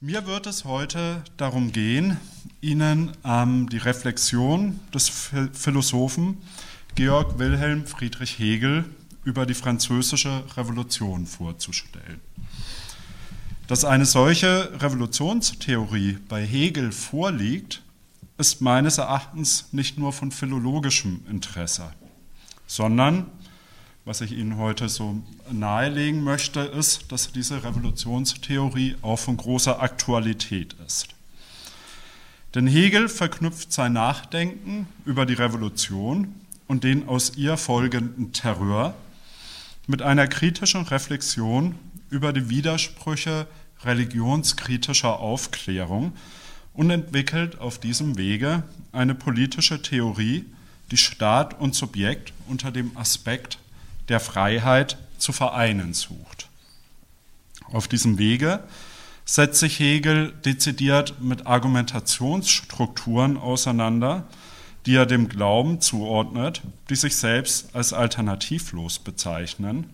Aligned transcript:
Mir 0.00 0.28
wird 0.28 0.46
es 0.46 0.64
heute 0.64 1.24
darum 1.38 1.72
gehen, 1.72 2.18
Ihnen 2.60 3.16
ähm, 3.24 3.68
die 3.68 3.78
Reflexion 3.78 4.78
des 4.94 5.08
Philosophen 5.08 6.38
Georg 6.94 7.40
Wilhelm 7.40 7.84
Friedrich 7.84 8.38
Hegel 8.38 8.84
über 9.24 9.44
die 9.44 9.54
französische 9.54 10.44
Revolution 10.56 11.26
vorzustellen. 11.26 12.20
Dass 13.66 13.84
eine 13.84 14.04
solche 14.04 14.70
Revolutionstheorie 14.80 16.18
bei 16.28 16.46
Hegel 16.46 16.92
vorliegt, 16.92 17.82
ist 18.36 18.60
meines 18.60 18.98
Erachtens 18.98 19.66
nicht 19.72 19.98
nur 19.98 20.12
von 20.12 20.30
philologischem 20.30 21.22
Interesse, 21.28 21.92
sondern 22.68 23.26
was 24.08 24.22
ich 24.22 24.32
Ihnen 24.32 24.56
heute 24.56 24.88
so 24.88 25.22
nahelegen 25.52 26.24
möchte, 26.24 26.60
ist, 26.60 27.12
dass 27.12 27.30
diese 27.30 27.62
Revolutionstheorie 27.62 28.96
auch 29.02 29.18
von 29.18 29.36
großer 29.36 29.82
Aktualität 29.82 30.74
ist. 30.86 31.08
Denn 32.54 32.66
Hegel 32.66 33.10
verknüpft 33.10 33.70
sein 33.70 33.92
Nachdenken 33.92 34.88
über 35.04 35.26
die 35.26 35.34
Revolution 35.34 36.34
und 36.66 36.84
den 36.84 37.06
aus 37.06 37.36
ihr 37.36 37.58
folgenden 37.58 38.32
Terror 38.32 38.94
mit 39.86 40.00
einer 40.00 40.26
kritischen 40.26 40.86
Reflexion 40.86 41.74
über 42.08 42.32
die 42.32 42.48
Widersprüche 42.48 43.46
religionskritischer 43.84 45.18
Aufklärung 45.20 46.14
und 46.72 46.88
entwickelt 46.88 47.58
auf 47.58 47.78
diesem 47.78 48.16
Wege 48.16 48.62
eine 48.90 49.14
politische 49.14 49.82
Theorie, 49.82 50.46
die 50.90 50.96
Staat 50.96 51.60
und 51.60 51.74
Subjekt 51.74 52.32
unter 52.46 52.70
dem 52.70 52.96
Aspekt 52.96 53.58
der 54.08 54.20
Freiheit 54.20 54.98
zu 55.18 55.32
vereinen 55.32 55.94
sucht. 55.94 56.48
Auf 57.70 57.88
diesem 57.88 58.18
Wege 58.18 58.64
setzt 59.24 59.60
sich 59.60 59.78
Hegel 59.78 60.32
dezidiert 60.44 61.20
mit 61.20 61.46
Argumentationsstrukturen 61.46 63.36
auseinander, 63.36 64.26
die 64.86 64.94
er 64.94 65.04
dem 65.04 65.28
Glauben 65.28 65.82
zuordnet, 65.82 66.62
die 66.88 66.96
sich 66.96 67.16
selbst 67.16 67.74
als 67.74 67.92
alternativlos 67.92 68.98
bezeichnen 68.98 69.86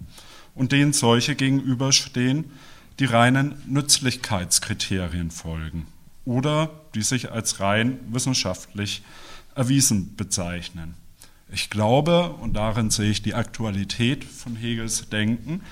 und 0.54 0.70
denen 0.70 0.92
solche 0.92 1.34
gegenüberstehen, 1.34 2.52
die 3.00 3.06
reinen 3.06 3.60
Nützlichkeitskriterien 3.66 5.32
folgen 5.32 5.88
oder 6.24 6.70
die 6.94 7.02
sich 7.02 7.32
als 7.32 7.58
rein 7.58 7.98
wissenschaftlich 8.08 9.02
erwiesen 9.56 10.14
bezeichnen. 10.14 10.94
Ich 11.52 11.70
glaube, 11.70 12.30
und 12.40 12.54
darin 12.54 12.90
sehe 12.90 13.10
ich 13.10 13.22
die 13.22 13.34
Aktualität 13.34 14.24
von 14.24 14.56
Hegels 14.56 15.08
Denken, 15.08 15.62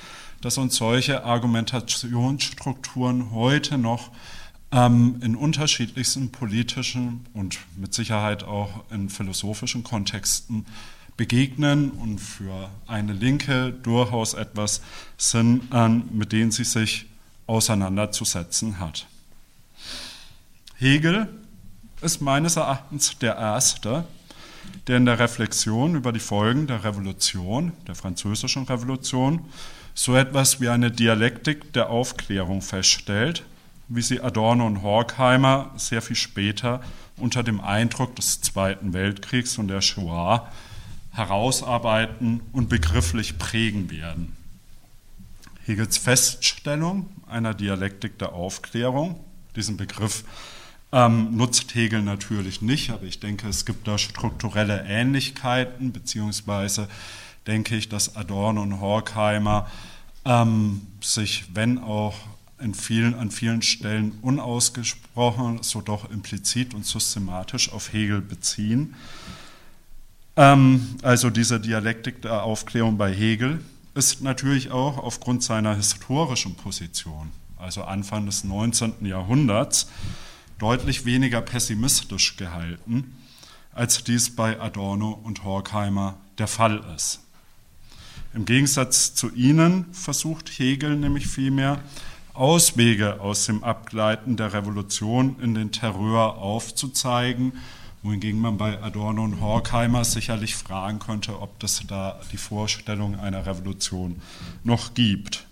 dass 0.40 0.58
uns 0.58 0.76
solche 0.76 1.24
Argumentationsstrukturen 1.24 3.30
heute 3.30 3.78
noch 3.78 4.10
ähm, 4.72 5.20
in 5.22 5.36
unterschiedlichsten 5.36 6.30
politischen 6.30 7.26
und 7.32 7.58
mit 7.76 7.94
Sicherheit 7.94 8.42
auch 8.42 8.84
in 8.90 9.08
philosophischen 9.08 9.84
Kontexten 9.84 10.66
begegnen 11.16 11.90
und 11.90 12.18
für 12.18 12.70
eine 12.86 13.12
Linke 13.12 13.72
durchaus 13.72 14.34
etwas 14.34 14.82
sind, 15.16 15.62
ähm, 15.72 16.04
mit 16.12 16.32
denen 16.32 16.50
sie 16.50 16.64
sich 16.64 17.06
auseinanderzusetzen 17.46 18.80
hat. 18.80 19.06
Hegel 20.76 21.28
ist 22.00 22.20
meines 22.20 22.56
Erachtens 22.56 23.16
der 23.18 23.36
Erste, 23.36 24.04
der 24.86 24.96
in 24.96 25.06
der 25.06 25.18
Reflexion 25.18 25.94
über 25.94 26.12
die 26.12 26.20
Folgen 26.20 26.66
der 26.66 26.84
Revolution, 26.84 27.72
der 27.86 27.94
französischen 27.94 28.64
Revolution, 28.64 29.44
so 29.94 30.16
etwas 30.16 30.60
wie 30.60 30.68
eine 30.68 30.91
Dialektik 30.91 31.72
der 31.72 31.91
Aufklärung 31.91 32.62
feststellt, 32.62 33.44
wie 33.88 34.02
sie 34.02 34.20
Adorno 34.20 34.66
und 34.66 34.83
Horkheimer 34.83 35.70
sehr 35.77 36.02
viel 36.02 36.16
später 36.16 36.80
unter 37.16 37.42
dem 37.42 37.60
Eindruck 37.60 38.16
des 38.16 38.40
Zweiten 38.40 38.92
Weltkriegs 38.92 39.58
und 39.58 39.68
der 39.68 39.83
Shoah 39.83 40.50
herausarbeiten 41.12 42.40
und 42.52 42.68
begrifflich 42.68 43.39
prägen 43.39 43.90
werden. 43.90 44.34
Hegels 45.64 45.98
Feststellung 45.98 47.08
einer 47.29 47.55
Dialektik 47.55 48.18
der 48.18 48.33
Aufklärung, 48.33 49.23
diesen 49.55 49.77
Begriff 49.77 50.24
ähm, 50.92 51.36
nutzt 51.36 51.75
Hegel 51.75 52.03
natürlich 52.03 52.61
nicht, 52.61 52.91
aber 52.91 53.05
ich 53.05 53.19
denke, 53.19 53.48
es 53.48 53.64
gibt 53.64 53.89
da 53.89 53.97
strukturelle 53.98 54.85
Ähnlichkeiten, 54.86 55.92
beziehungsweise 55.92 56.89
denke 57.47 57.77
ich, 57.77 57.89
dass 57.89 58.14
Adorno 58.14 58.63
und 58.63 58.80
Horkheimer 58.80 59.67
ähm, 60.25 60.86
sich, 61.01 61.45
wenn 61.55 61.79
auch 61.79 62.14
in 62.61 62.75
vielen, 62.75 63.14
an 63.14 63.30
vielen 63.30 63.63
Stellen 63.63 64.19
unausgesprochen, 64.23 65.63
so 65.63 65.80
doch 65.80 66.11
implizit 66.11 66.75
und 66.75 66.86
systematisch 66.86 67.73
auf 67.73 67.92
Hegel 67.92 68.20
beziehen. 68.20 68.95
Ähm, 70.36 70.97
also 71.03 71.30
diese 71.30 71.59
Dialektik 71.59 72.23
der 72.23 72.45
Aufklärung 72.45 72.97
bei 72.98 73.13
Hegel 73.13 73.61
ist 73.95 74.23
natürlich 74.23 74.70
auch 74.70 74.98
aufgrund 74.98 75.42
seiner 75.42 75.74
historischen 75.74 76.55
Position, 76.55 77.30
also 77.59 77.83
Anfang 77.83 78.27
des 78.27 78.45
19. 78.45 79.05
Jahrhunderts, 79.05 79.89
deutlich 80.58 81.05
weniger 81.05 81.40
pessimistisch 81.40 82.36
gehalten, 82.36 83.17
als 83.73 84.05
dies 84.05 84.35
bei 84.35 84.61
Adorno 84.61 85.11
und 85.11 85.45
Horkheimer 85.45 86.18
der 86.39 86.48
Fall 86.48 86.85
ist. 86.95 87.20
Im 88.35 88.45
Gegensatz 88.45 89.14
zu 89.14 89.30
ihnen 89.35 89.92
versucht 89.92 90.48
Hegel 90.58 90.96
nämlich 90.96 91.27
vielmehr, 91.27 91.80
Auswege 92.35 93.20
aus 93.20 93.45
dem 93.45 93.62
Abgleiten 93.62 94.36
der 94.36 94.55
Revolution 94.55 95.36
in 95.42 95.55
den 95.55 95.70
Terror 95.70 96.39
aufzuzeigen, 96.39 97.52
wohingegen 98.02 98.41
man 98.41 98.57
bei 98.57 98.83
Adorno 98.83 99.23
und 99.23 99.41
Horkheimer 99.41 100.05
sicherlich 100.05 100.57
fragen 100.57 100.98
könnte, 100.98 101.41
ob 101.41 101.62
es 101.62 101.83
da 101.86 102.18
die 102.33 102.39
Vorstellung 102.39 103.20
einer 103.20 103.45
Revolution 103.45 104.20
noch 104.64 104.95
gibt. 104.95 105.46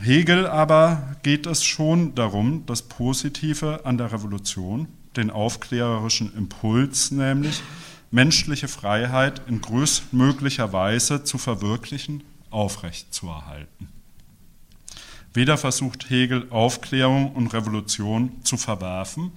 Hegel 0.00 0.46
aber 0.46 1.16
geht 1.22 1.46
es 1.46 1.64
schon 1.64 2.14
darum, 2.14 2.64
das 2.66 2.82
Positive 2.82 3.80
an 3.84 3.98
der 3.98 4.12
Revolution, 4.12 4.88
den 5.16 5.30
aufklärerischen 5.30 6.34
Impuls 6.36 7.10
nämlich, 7.10 7.62
menschliche 8.10 8.68
Freiheit 8.68 9.42
in 9.48 9.60
größtmöglicher 9.60 10.72
Weise 10.72 11.24
zu 11.24 11.38
verwirklichen, 11.38 12.22
aufrechtzuerhalten. 12.50 13.88
Weder 15.34 15.58
versucht 15.58 16.08
Hegel 16.08 16.46
Aufklärung 16.50 17.32
und 17.32 17.52
Revolution 17.52 18.32
zu 18.44 18.56
verwerfen, 18.56 19.32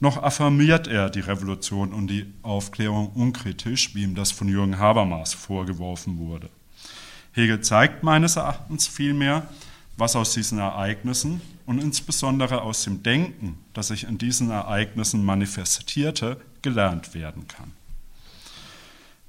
noch 0.00 0.20
affirmiert 0.20 0.88
er 0.88 1.10
die 1.10 1.20
Revolution 1.20 1.92
und 1.92 2.08
die 2.08 2.26
Aufklärung 2.42 3.08
unkritisch, 3.14 3.94
wie 3.94 4.02
ihm 4.02 4.16
das 4.16 4.32
von 4.32 4.48
Jürgen 4.48 4.78
Habermas 4.78 5.32
vorgeworfen 5.32 6.18
wurde. 6.18 6.50
Hegel 7.32 7.60
zeigt 7.60 8.02
meines 8.02 8.36
Erachtens 8.36 8.88
vielmehr, 8.88 9.48
was 9.96 10.16
aus 10.16 10.32
diesen 10.34 10.58
Ereignissen 10.58 11.40
und 11.66 11.78
insbesondere 11.78 12.62
aus 12.62 12.84
dem 12.84 13.02
Denken, 13.02 13.58
das 13.74 13.88
sich 13.88 14.04
in 14.04 14.18
diesen 14.18 14.50
Ereignissen 14.50 15.24
manifestierte, 15.24 16.40
gelernt 16.62 17.14
werden 17.14 17.46
kann. 17.48 17.72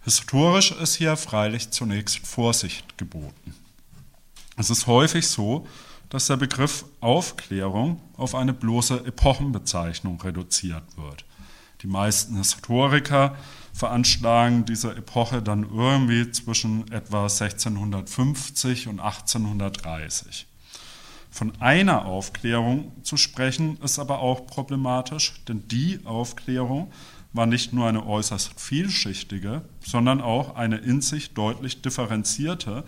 Historisch 0.03 0.71
ist 0.71 0.95
hier 0.95 1.15
freilich 1.15 1.71
zunächst 1.71 2.25
Vorsicht 2.25 2.97
geboten. 2.97 3.55
Es 4.57 4.69
ist 4.69 4.87
häufig 4.87 5.27
so, 5.27 5.67
dass 6.09 6.27
der 6.27 6.37
Begriff 6.37 6.85
Aufklärung 6.99 7.99
auf 8.17 8.35
eine 8.35 8.53
bloße 8.53 9.05
Epochenbezeichnung 9.05 10.21
reduziert 10.21 10.83
wird. 10.95 11.25
Die 11.81 11.87
meisten 11.87 12.37
Historiker 12.37 13.35
veranschlagen 13.73 14.65
diese 14.65 14.95
Epoche 14.95 15.41
dann 15.41 15.63
irgendwie 15.63 16.31
zwischen 16.31 16.89
etwa 16.91 17.23
1650 17.23 18.87
und 18.87 18.99
1830. 18.99 20.45
Von 21.33 21.59
einer 21.59 22.05
Aufklärung 22.05 22.91
zu 23.01 23.17
sprechen, 23.17 23.79
ist 23.81 23.97
aber 23.97 24.19
auch 24.19 24.45
problematisch, 24.45 25.33
denn 25.47 25.67
die 25.67 25.99
Aufklärung 26.05 26.93
war 27.33 27.47
nicht 27.47 27.73
nur 27.73 27.87
eine 27.87 28.05
äußerst 28.05 28.61
vielschichtige, 28.61 29.63
sondern 29.83 30.21
auch 30.21 30.55
eine 30.55 30.77
in 30.77 31.01
sich 31.01 31.33
deutlich 31.33 31.81
differenzierte 31.81 32.83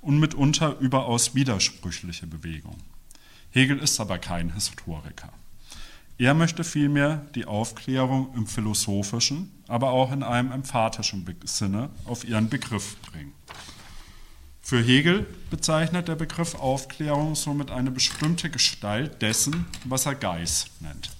und 0.00 0.18
mitunter 0.18 0.78
überaus 0.78 1.34
widersprüchliche 1.34 2.26
Bewegung. 2.26 2.78
Hegel 3.50 3.78
ist 3.78 4.00
aber 4.00 4.16
kein 4.16 4.54
Historiker. 4.54 5.28
Er 6.16 6.32
möchte 6.32 6.64
vielmehr 6.64 7.26
die 7.34 7.44
Aufklärung 7.44 8.32
im 8.34 8.46
philosophischen, 8.46 9.52
aber 9.68 9.90
auch 9.90 10.10
in 10.10 10.22
einem 10.22 10.52
emphatischen 10.52 11.26
Sinne 11.44 11.90
auf 12.06 12.24
ihren 12.24 12.48
Begriff 12.48 12.96
bringen. 13.02 13.34
Für 14.62 14.82
Hegel 14.82 15.26
bezeichnet 15.50 16.08
der 16.08 16.14
Begriff 16.14 16.54
Aufklärung 16.54 17.34
somit 17.34 17.70
eine 17.70 17.90
bestimmte 17.90 18.50
Gestalt 18.50 19.20
dessen, 19.20 19.66
was 19.84 20.06
er 20.06 20.14
Geist 20.14 20.70
nennt. 20.80 21.10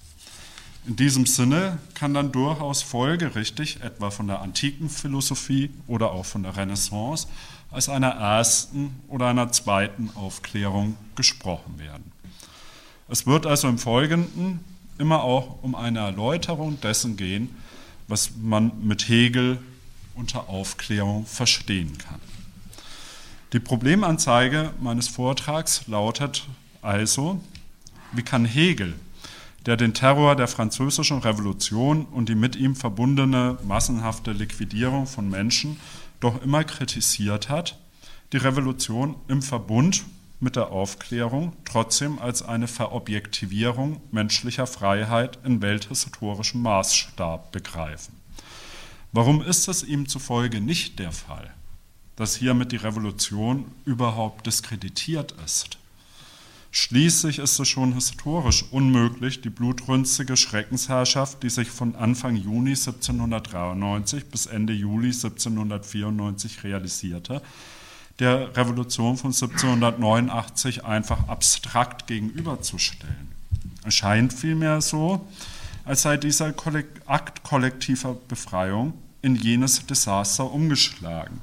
In 0.87 0.95
diesem 0.95 1.25
Sinne 1.27 1.77
kann 1.93 2.13
dann 2.13 2.31
durchaus 2.31 2.81
folgerichtig 2.81 3.81
etwa 3.81 4.09
von 4.09 4.27
der 4.27 4.41
antiken 4.41 4.89
Philosophie 4.89 5.69
oder 5.85 6.11
auch 6.11 6.25
von 6.25 6.43
der 6.43 6.57
Renaissance 6.57 7.27
als 7.69 7.87
einer 7.87 8.09
ersten 8.09 8.95
oder 9.07 9.27
einer 9.27 9.51
zweiten 9.51 10.09
Aufklärung 10.15 10.97
gesprochen 11.15 11.77
werden. 11.77 12.11
Es 13.09 13.27
wird 13.27 13.45
also 13.45 13.67
im 13.67 13.77
Folgenden 13.77 14.61
immer 14.97 15.23
auch 15.23 15.61
um 15.61 15.75
eine 15.75 15.99
Erläuterung 15.99 16.79
dessen 16.81 17.17
gehen, 17.17 17.55
was 18.07 18.31
man 18.41 18.71
mit 18.81 19.07
Hegel 19.07 19.59
unter 20.15 20.49
Aufklärung 20.49 21.25
verstehen 21.25 21.97
kann. 21.97 22.19
Die 23.53 23.59
Problemanzeige 23.59 24.71
meines 24.79 25.09
Vortrags 25.09 25.85
lautet 25.87 26.47
also, 26.81 27.41
wie 28.13 28.23
kann 28.23 28.45
Hegel, 28.45 28.95
der 29.65 29.75
den 29.75 29.93
Terror 29.93 30.37
der 30.37 30.47
französischen 30.47 31.19
Revolution 31.19 32.05
und 32.05 32.29
die 32.29 32.35
mit 32.35 32.55
ihm 32.55 32.77
verbundene 32.77 33.57
massenhafte 33.65 34.31
Liquidierung 34.31 35.05
von 35.05 35.29
Menschen 35.29 35.81
doch 36.21 36.41
immer 36.41 36.63
kritisiert 36.63 37.49
hat, 37.49 37.77
die 38.31 38.37
Revolution 38.37 39.15
im 39.27 39.41
Verbund 39.41 40.05
mit 40.39 40.55
der 40.55 40.71
Aufklärung 40.71 41.51
trotzdem 41.65 42.19
als 42.19 42.41
eine 42.43 42.69
Verobjektivierung 42.69 43.99
menschlicher 44.11 44.65
Freiheit 44.65 45.39
in 45.43 45.61
welthistorischem 45.61 46.61
Maßstab 46.61 47.51
begreifen. 47.51 48.15
Warum 49.11 49.41
ist 49.41 49.67
es 49.67 49.83
ihm 49.83 50.07
zufolge 50.07 50.61
nicht 50.61 50.99
der 50.99 51.11
Fall, 51.11 51.53
dass 52.15 52.35
hiermit 52.35 52.71
die 52.71 52.77
Revolution 52.77 53.65
überhaupt 53.85 54.47
diskreditiert 54.47 55.33
ist? 55.45 55.77
Schließlich 56.73 57.39
ist 57.39 57.59
es 57.59 57.67
schon 57.67 57.93
historisch 57.93 58.63
unmöglich, 58.71 59.41
die 59.41 59.49
blutrünstige 59.49 60.37
Schreckensherrschaft, 60.37 61.43
die 61.43 61.49
sich 61.49 61.69
von 61.69 61.95
Anfang 61.95 62.37
Juni 62.37 62.71
1793 62.71 64.27
bis 64.27 64.45
Ende 64.45 64.71
Juli 64.71 65.07
1794 65.07 66.63
realisierte, 66.63 67.41
der 68.19 68.55
Revolution 68.55 69.17
von 69.17 69.31
1789 69.31 70.85
einfach 70.85 71.27
abstrakt 71.27 72.07
gegenüberzustellen. 72.07 73.31
Es 73.83 73.95
scheint 73.95 74.31
vielmehr 74.31 74.79
so, 74.79 75.27
als 75.83 76.03
sei 76.03 76.15
dieser 76.15 76.53
Akt 77.05 77.43
kollektiver 77.43 78.15
Befreiung 78.29 78.93
in 79.21 79.35
jenes 79.35 79.85
Desaster 79.85 80.49
umgeschlagen. 80.49 81.41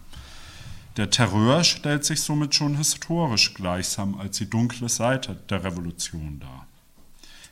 Der 0.98 1.10
Terror 1.10 1.62
stellt 1.62 2.04
sich 2.04 2.20
somit 2.22 2.56
schon 2.56 2.76
historisch 2.76 3.54
gleichsam 3.54 4.18
als 4.18 4.38
die 4.38 4.50
dunkle 4.50 4.88
Seite 4.88 5.36
der 5.48 5.62
Revolution 5.62 6.40
dar. 6.40 6.66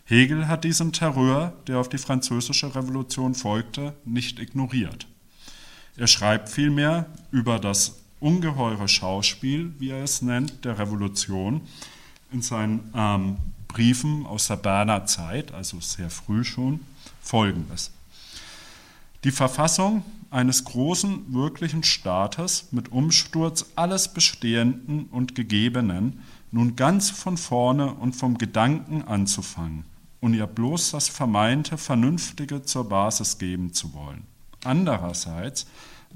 Hegel 0.05 0.49
hat 0.49 0.65
diesen 0.65 0.93
Terror, 0.93 1.53
der 1.69 1.79
auf 1.79 1.89
die 1.89 1.99
französische 1.99 2.75
Revolution 2.75 3.37
folgte, 3.37 3.95
nicht 4.05 4.41
ignoriert. 4.41 5.07
Er 5.97 6.09
schreibt 6.09 6.49
vielmehr 6.49 7.07
über 7.31 7.61
das 7.61 8.01
ungeheure 8.19 8.89
Schauspiel, 8.89 9.73
wie 9.79 9.91
er 9.91 10.03
es 10.03 10.23
nennt, 10.23 10.65
der 10.65 10.81
Revolution 10.81 11.61
in 12.33 12.43
seinen 12.43 12.91
ähm, 12.97 13.37
Briefen 13.69 14.27
aus 14.27 14.49
der 14.49 14.57
Berner 14.57 15.07
Zeit, 15.07 15.53
also 15.53 15.79
sehr 15.79 16.11
früh 16.11 16.43
schon, 16.43 16.81
folgendes. 17.21 17.93
Die 19.23 19.31
Verfassung 19.31 20.03
eines 20.31 20.65
großen 20.65 21.33
wirklichen 21.33 21.83
Staates 21.83 22.69
mit 22.73 22.93
Umsturz 22.93 23.67
alles 23.77 24.13
Bestehenden 24.13 25.07
und 25.07 25.35
Gegebenen 25.35 26.21
nun 26.51 26.77
ganz 26.77 27.11
von 27.11 27.37
vorne 27.37 27.95
und 27.95 28.15
vom 28.15 28.39
Gedanken 28.39 29.03
anzufangen 29.03 29.85
und 30.21 30.35
ihr 30.35 30.47
bloß 30.47 30.93
das 30.93 31.09
vermeinte 31.09 31.79
Vernünftige 31.79 32.63
zur 32.63 32.89
Basis 32.89 33.39
geben 33.39 33.73
zu 33.73 33.93
wollen. 33.95 34.25
Andererseits 34.65 35.67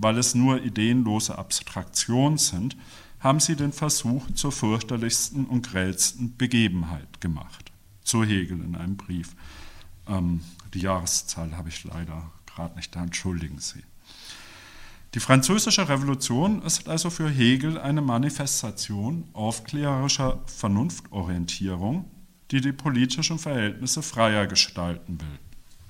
weil 0.01 0.17
es 0.17 0.35
nur 0.35 0.63
ideenlose 0.63 1.37
Abstraktionen 1.37 2.39
sind, 2.39 2.77
haben 3.19 3.39
sie 3.39 3.55
den 3.55 3.73
Versuch 3.73 4.31
zur 4.33 4.51
fürchterlichsten 4.51 5.45
und 5.45 5.69
grellsten 5.69 6.37
Begebenheit 6.39 7.21
gemacht. 7.21 7.71
Zu 8.03 8.25
Hegel 8.25 8.63
in 8.63 8.77
einem 8.77 8.97
Brief. 8.97 9.37
Ähm, 10.09 10.41
die 10.73 10.81
Jahreszahl 10.81 11.55
habe 11.57 11.69
ich 11.69 11.85
leider 11.85 12.31
gerade 12.47 12.77
nicht 12.77 12.97
da, 12.97 13.03
entschuldigen 13.03 13.59
Sie. 13.59 13.83
Die 15.15 15.21
französische 15.21 15.89
Revolution 15.89 16.63
ist 16.63 16.89
also 16.89 17.11
für 17.11 17.29
Hegel 17.29 17.79
eine 17.79 18.01
Manifestation 18.01 19.25
aufklärerischer 19.33 20.39
Vernunftorientierung, 20.47 22.05
die 22.53 22.61
die 22.61 22.73
politischen 22.73 23.41
Verhältnisse 23.41 24.03
freier 24.03 24.47
gestalten 24.47 25.21
will. 25.21 25.39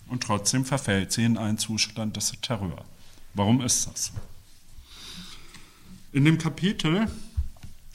Und 0.08 0.22
trotzdem 0.22 0.64
verfällt 0.64 1.12
sie 1.12 1.24
in 1.24 1.36
einen 1.36 1.58
Zustand 1.58 2.16
des 2.16 2.32
Terror. 2.40 2.84
Warum 3.34 3.60
ist 3.60 3.88
das? 3.88 4.10
In 6.12 6.24
dem 6.24 6.38
Kapitel, 6.38 7.06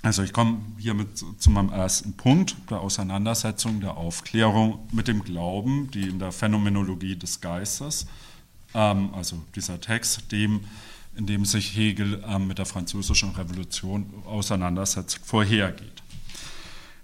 also 0.03 0.21
ich 0.21 0.31
komme 0.31 0.59
hiermit 0.77 1.17
zu 1.39 1.49
meinem 1.49 1.69
ersten 1.69 2.13
Punkt, 2.13 2.55
der 2.69 2.81
Auseinandersetzung 2.81 3.81
der 3.81 3.97
Aufklärung 3.97 4.87
mit 4.91 5.07
dem 5.07 5.23
Glauben, 5.23 5.89
die 5.89 6.07
in 6.07 6.19
der 6.19 6.31
Phänomenologie 6.31 7.15
des 7.15 7.41
Geistes, 7.41 8.05
ähm, 8.75 9.11
also 9.15 9.43
dieser 9.55 9.81
Text, 9.81 10.31
dem, 10.31 10.61
in 11.15 11.25
dem 11.25 11.45
sich 11.45 11.75
Hegel 11.75 12.23
ähm, 12.27 12.47
mit 12.47 12.57
der 12.57 12.65
französischen 12.65 13.31
Revolution 13.31 14.11
auseinandersetzt, 14.25 15.19
vorhergeht. 15.23 16.03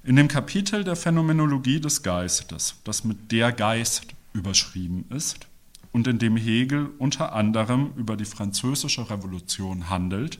In 0.03 0.15
dem 0.15 0.27
Kapitel 0.27 0.83
der 0.83 0.95
Phänomenologie 0.95 1.79
des 1.79 2.01
Geistes, 2.01 2.75
das 2.83 3.03
mit 3.03 3.31
der 3.31 3.51
Geist 3.51 4.07
überschrieben 4.33 5.05
ist, 5.09 5.47
und 5.91 6.07
in 6.07 6.19
dem 6.19 6.37
Hegel 6.37 6.89
unter 6.97 7.33
anderem 7.33 7.91
über 7.97 8.15
die 8.15 8.25
französische 8.25 9.09
Revolution 9.09 9.89
handelt, 9.89 10.39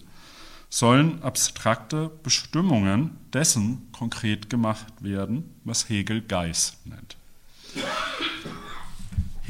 sollen 0.70 1.22
abstrakte 1.22 2.10
Bestimmungen 2.24 3.18
dessen 3.34 3.90
konkret 3.92 4.50
gemacht 4.50 4.94
werden, 5.02 5.54
was 5.66 5.90
Hegel 5.90 6.22
Geist 6.22 6.78
nennt. 6.86 7.18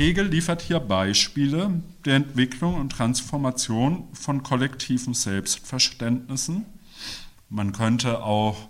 Hegel 0.01 0.29
liefert 0.29 0.63
hier 0.63 0.79
Beispiele 0.79 1.79
der 2.05 2.15
Entwicklung 2.15 2.73
und 2.73 2.91
Transformation 2.91 4.07
von 4.13 4.41
kollektiven 4.41 5.13
Selbstverständnissen. 5.13 6.65
Man 7.49 7.71
könnte 7.71 8.23
auch 8.23 8.67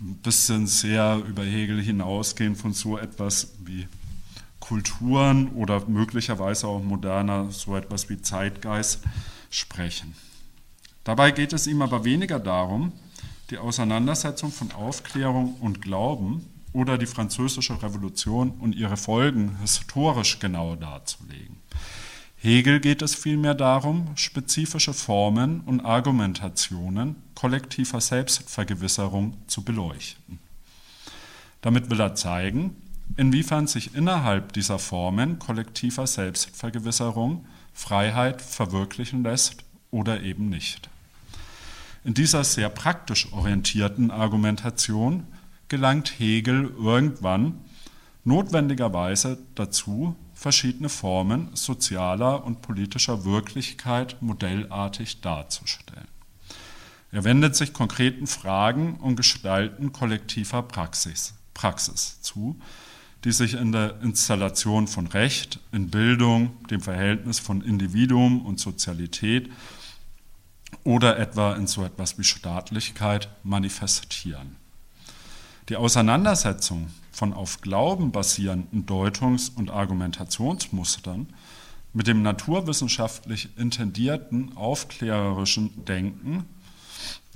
ein 0.00 0.16
bisschen 0.16 0.66
sehr 0.66 1.22
über 1.28 1.44
Hegel 1.44 1.80
hinausgehen 1.80 2.56
von 2.56 2.72
so 2.72 2.98
etwas 2.98 3.52
wie 3.64 3.86
Kulturen 4.58 5.50
oder 5.50 5.88
möglicherweise 5.88 6.66
auch 6.66 6.82
moderner 6.82 7.52
so 7.52 7.76
etwas 7.76 8.10
wie 8.10 8.20
Zeitgeist 8.20 9.04
sprechen. 9.48 10.16
Dabei 11.04 11.30
geht 11.30 11.52
es 11.52 11.68
ihm 11.68 11.82
aber 11.82 12.02
weniger 12.02 12.40
darum, 12.40 12.90
die 13.50 13.58
Auseinandersetzung 13.58 14.50
von 14.50 14.72
Aufklärung 14.72 15.54
und 15.60 15.80
Glauben 15.80 16.51
oder 16.72 16.98
die 16.98 17.06
französische 17.06 17.82
Revolution 17.82 18.50
und 18.52 18.74
ihre 18.74 18.96
Folgen 18.96 19.58
historisch 19.60 20.38
genau 20.38 20.76
darzulegen. 20.76 21.56
Hegel 22.36 22.80
geht 22.80 23.02
es 23.02 23.14
vielmehr 23.14 23.54
darum, 23.54 24.08
spezifische 24.16 24.92
Formen 24.92 25.60
und 25.60 25.80
Argumentationen 25.80 27.16
kollektiver 27.34 28.00
Selbstvergewisserung 28.00 29.36
zu 29.46 29.62
beleuchten. 29.62 30.40
Damit 31.60 31.88
will 31.88 32.00
er 32.00 32.16
zeigen, 32.16 32.76
inwiefern 33.16 33.68
sich 33.68 33.94
innerhalb 33.94 34.52
dieser 34.54 34.80
Formen 34.80 35.38
kollektiver 35.38 36.06
Selbstvergewisserung 36.06 37.46
Freiheit 37.72 38.42
verwirklichen 38.42 39.22
lässt 39.22 39.64
oder 39.92 40.22
eben 40.22 40.48
nicht. 40.48 40.88
In 42.04 42.14
dieser 42.14 42.42
sehr 42.42 42.68
praktisch 42.68 43.32
orientierten 43.32 44.10
Argumentation 44.10 45.28
gelangt 45.72 46.18
Hegel 46.18 46.70
irgendwann 46.76 47.58
notwendigerweise 48.24 49.38
dazu, 49.54 50.14
verschiedene 50.34 50.90
Formen 50.90 51.48
sozialer 51.54 52.44
und 52.44 52.60
politischer 52.60 53.24
Wirklichkeit 53.24 54.20
modellartig 54.20 55.22
darzustellen. 55.22 56.08
Er 57.10 57.24
wendet 57.24 57.56
sich 57.56 57.72
konkreten 57.72 58.26
Fragen 58.26 58.96
und 58.96 59.16
Gestalten 59.16 59.92
kollektiver 59.92 60.62
Praxis, 60.62 61.32
Praxis 61.54 62.20
zu, 62.20 62.60
die 63.24 63.32
sich 63.32 63.54
in 63.54 63.72
der 63.72 63.98
Installation 64.02 64.88
von 64.88 65.06
Recht, 65.06 65.58
in 65.72 65.88
Bildung, 65.88 66.50
dem 66.68 66.82
Verhältnis 66.82 67.38
von 67.38 67.62
Individuum 67.62 68.44
und 68.44 68.60
Sozialität 68.60 69.50
oder 70.84 71.18
etwa 71.18 71.54
in 71.54 71.66
so 71.66 71.82
etwas 71.82 72.18
wie 72.18 72.24
Staatlichkeit 72.24 73.30
manifestieren. 73.42 74.61
Die 75.68 75.76
Auseinandersetzung 75.76 76.88
von 77.12 77.32
auf 77.32 77.60
Glauben 77.60 78.10
basierenden 78.10 78.84
Deutungs- 78.84 79.48
und 79.48 79.70
Argumentationsmustern 79.70 81.28
mit 81.92 82.06
dem 82.06 82.22
naturwissenschaftlich 82.22 83.50
intendierten 83.56 84.56
aufklärerischen 84.56 85.84
Denken 85.84 86.46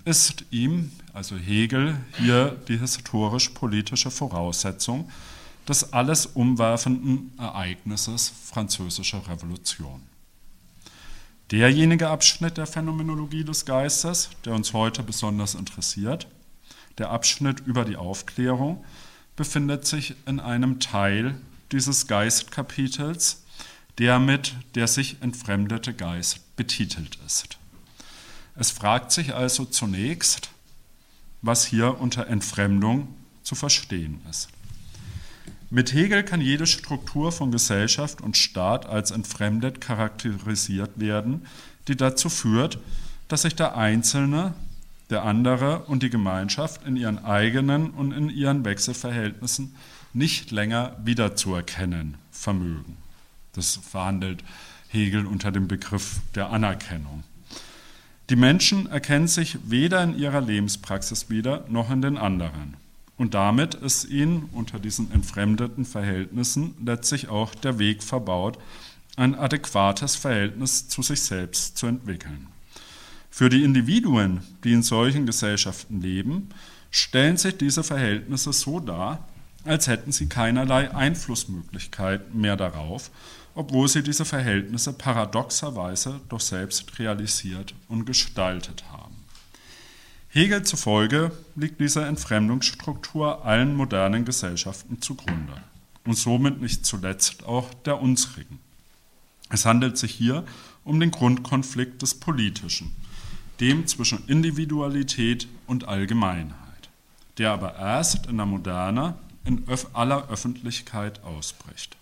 ist 0.04 0.44
ihm, 0.50 0.92
also 1.12 1.36
Hegel, 1.36 1.98
hier 2.18 2.56
die 2.68 2.78
historisch-politische 2.78 4.10
Voraussetzung 4.10 5.10
des 5.68 5.92
alles 5.92 6.26
umwerfenden 6.26 7.32
Ereignisses 7.38 8.32
Französische 8.44 9.26
Revolution. 9.28 10.02
Derjenige 11.50 12.08
Abschnitt 12.08 12.56
der 12.56 12.66
Phänomenologie 12.66 13.44
des 13.44 13.64
Geistes, 13.64 14.30
der 14.44 14.54
uns 14.54 14.72
heute 14.72 15.02
besonders 15.02 15.54
interessiert, 15.54 16.26
der 16.98 17.10
Abschnitt 17.10 17.60
über 17.66 17.84
die 17.84 17.96
Aufklärung, 17.96 18.84
befindet 19.36 19.86
sich 19.86 20.14
in 20.26 20.40
einem 20.40 20.80
Teil 20.80 21.38
dieses 21.72 22.06
Geistkapitels, 22.06 23.44
der 23.98 24.18
mit 24.18 24.54
der 24.74 24.86
sich 24.86 25.16
entfremdete 25.20 25.94
Geist 25.94 26.56
betitelt 26.56 27.18
ist. 27.26 27.58
Es 28.54 28.70
fragt 28.70 29.12
sich 29.12 29.34
also 29.34 29.64
zunächst, 29.64 30.50
was 31.42 31.66
hier 31.66 32.00
unter 32.00 32.26
Entfremdung 32.26 33.08
zu 33.42 33.54
verstehen 33.54 34.20
ist. 34.30 34.48
Mit 35.68 35.92
Hegel 35.92 36.22
kann 36.22 36.40
jede 36.40 36.66
Struktur 36.66 37.32
von 37.32 37.50
Gesellschaft 37.50 38.20
und 38.20 38.36
Staat 38.36 38.86
als 38.86 39.10
entfremdet 39.10 39.80
charakterisiert 39.80 40.98
werden, 40.98 41.46
die 41.88 41.96
dazu 41.96 42.28
führt, 42.28 42.78
dass 43.28 43.42
sich 43.42 43.56
der 43.56 43.76
Einzelne, 43.76 44.54
der 45.10 45.22
andere 45.22 45.80
und 45.80 46.02
die 46.02 46.10
Gemeinschaft 46.10 46.84
in 46.84 46.96
ihren 46.96 47.24
eigenen 47.24 47.90
und 47.90 48.12
in 48.12 48.28
ihren 48.28 48.64
Wechselverhältnissen 48.64 49.74
nicht 50.12 50.50
länger 50.50 50.96
wiederzuerkennen 51.04 52.16
vermögen. 52.30 52.96
Das 53.52 53.76
verhandelt 53.76 54.42
Hegel 54.88 55.26
unter 55.26 55.52
dem 55.52 55.68
Begriff 55.68 56.20
der 56.34 56.50
Anerkennung. 56.50 57.22
Die 58.28 58.36
Menschen 58.36 58.86
erkennen 58.86 59.28
sich 59.28 59.58
weder 59.64 60.02
in 60.02 60.18
ihrer 60.18 60.40
Lebenspraxis 60.40 61.30
wieder 61.30 61.64
noch 61.68 61.90
in 61.90 62.02
den 62.02 62.18
anderen. 62.18 62.76
Und 63.16 63.34
damit 63.34 63.74
ist 63.74 64.04
ihnen 64.06 64.48
unter 64.52 64.78
diesen 64.78 65.12
entfremdeten 65.12 65.84
Verhältnissen 65.84 66.74
letztlich 66.84 67.28
auch 67.28 67.54
der 67.54 67.78
Weg 67.78 68.02
verbaut, 68.02 68.58
ein 69.16 69.34
adäquates 69.34 70.16
Verhältnis 70.16 70.88
zu 70.88 71.02
sich 71.02 71.22
selbst 71.22 71.78
zu 71.78 71.86
entwickeln. 71.86 72.48
Für 73.36 73.50
die 73.50 73.64
Individuen, 73.64 74.40
die 74.64 74.72
in 74.72 74.82
solchen 74.82 75.26
Gesellschaften 75.26 76.00
leben, 76.00 76.48
stellen 76.90 77.36
sich 77.36 77.58
diese 77.58 77.84
Verhältnisse 77.84 78.54
so 78.54 78.80
dar, 78.80 79.28
als 79.62 79.88
hätten 79.88 80.10
sie 80.10 80.26
keinerlei 80.26 80.90
Einflussmöglichkeit 80.94 82.34
mehr 82.34 82.56
darauf, 82.56 83.10
obwohl 83.54 83.88
sie 83.88 84.02
diese 84.02 84.24
Verhältnisse 84.24 84.94
paradoxerweise 84.94 86.22
doch 86.30 86.40
selbst 86.40 86.98
realisiert 86.98 87.74
und 87.88 88.06
gestaltet 88.06 88.84
haben. 88.90 89.16
Hegel 90.30 90.62
zufolge 90.62 91.30
liegt 91.56 91.78
diese 91.78 92.06
Entfremdungsstruktur 92.06 93.44
allen 93.44 93.76
modernen 93.76 94.24
Gesellschaften 94.24 95.02
zugrunde 95.02 95.62
und 96.06 96.16
somit 96.16 96.62
nicht 96.62 96.86
zuletzt 96.86 97.44
auch 97.44 97.74
der 97.84 98.00
unsrigen. 98.00 98.60
Es 99.50 99.66
handelt 99.66 99.98
sich 99.98 100.12
hier 100.12 100.46
um 100.84 100.98
den 101.00 101.10
Grundkonflikt 101.10 102.00
des 102.00 102.14
Politischen, 102.14 102.96
dem 103.60 103.86
zwischen 103.86 104.26
Individualität 104.26 105.48
und 105.66 105.88
Allgemeinheit, 105.88 106.90
der 107.38 107.52
aber 107.52 107.76
erst 107.76 108.26
in 108.26 108.36
der 108.36 108.46
Moderne 108.46 109.14
in 109.44 109.64
aller 109.92 110.28
Öffentlichkeit 110.28 111.22
ausbricht. 111.22 111.96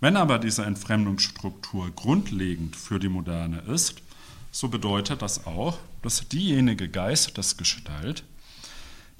Wenn 0.00 0.16
aber 0.16 0.38
diese 0.38 0.64
Entfremdungsstruktur 0.64 1.90
grundlegend 1.90 2.76
für 2.76 2.98
die 2.98 3.08
Moderne 3.08 3.60
ist, 3.60 4.02
so 4.50 4.68
bedeutet 4.68 5.22
das 5.22 5.46
auch, 5.46 5.78
dass 6.02 6.28
diejenige 6.28 6.88
Geistesgestalt, 6.88 8.24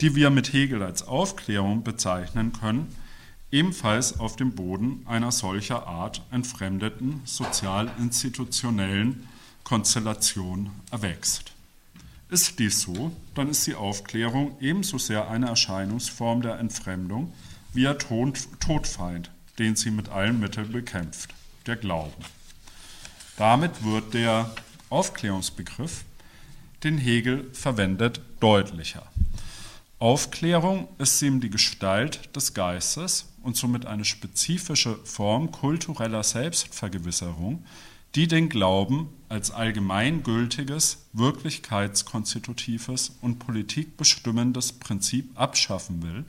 die 0.00 0.14
wir 0.14 0.30
mit 0.30 0.52
Hegel 0.52 0.82
als 0.82 1.06
Aufklärung 1.06 1.82
bezeichnen 1.82 2.52
können, 2.52 2.94
ebenfalls 3.50 4.20
auf 4.20 4.36
dem 4.36 4.54
Boden 4.54 5.02
einer 5.06 5.32
solcher 5.32 5.86
Art 5.86 6.22
entfremdeten 6.30 7.22
sozial-institutionellen 7.24 9.26
Konstellation 9.64 10.70
erwächst. 10.90 11.52
Ist 12.28 12.58
dies 12.58 12.82
so, 12.82 13.10
dann 13.34 13.48
ist 13.48 13.66
die 13.66 13.74
Aufklärung 13.74 14.56
ebenso 14.60 14.98
sehr 14.98 15.28
eine 15.28 15.48
Erscheinungsform 15.48 16.42
der 16.42 16.58
Entfremdung 16.58 17.32
wie 17.72 17.82
der 17.82 17.98
Todfeind, 17.98 19.30
den 19.58 19.74
sie 19.74 19.90
mit 19.90 20.08
allen 20.08 20.38
Mitteln 20.38 20.70
bekämpft, 20.70 21.34
der 21.66 21.76
Glauben. 21.76 22.24
Damit 23.36 23.82
wird 23.82 24.14
der 24.14 24.50
Aufklärungsbegriff, 24.90 26.04
den 26.84 26.98
Hegel 26.98 27.50
verwendet, 27.52 28.20
deutlicher. 28.40 29.06
Aufklärung 29.98 30.88
ist 30.98 31.22
ihm 31.22 31.40
die 31.40 31.50
Gestalt 31.50 32.36
des 32.36 32.52
Geistes 32.52 33.26
und 33.42 33.56
somit 33.56 33.86
eine 33.86 34.04
spezifische 34.04 34.96
Form 35.04 35.50
kultureller 35.50 36.22
Selbstvergewisserung, 36.22 37.64
die 38.14 38.28
den 38.28 38.48
Glauben 38.48 39.08
als 39.28 39.50
allgemeingültiges, 39.50 41.06
wirklichkeitskonstitutives 41.12 43.16
und 43.20 43.38
politikbestimmendes 43.38 44.74
Prinzip 44.74 45.30
abschaffen 45.34 46.02
will 46.02 46.24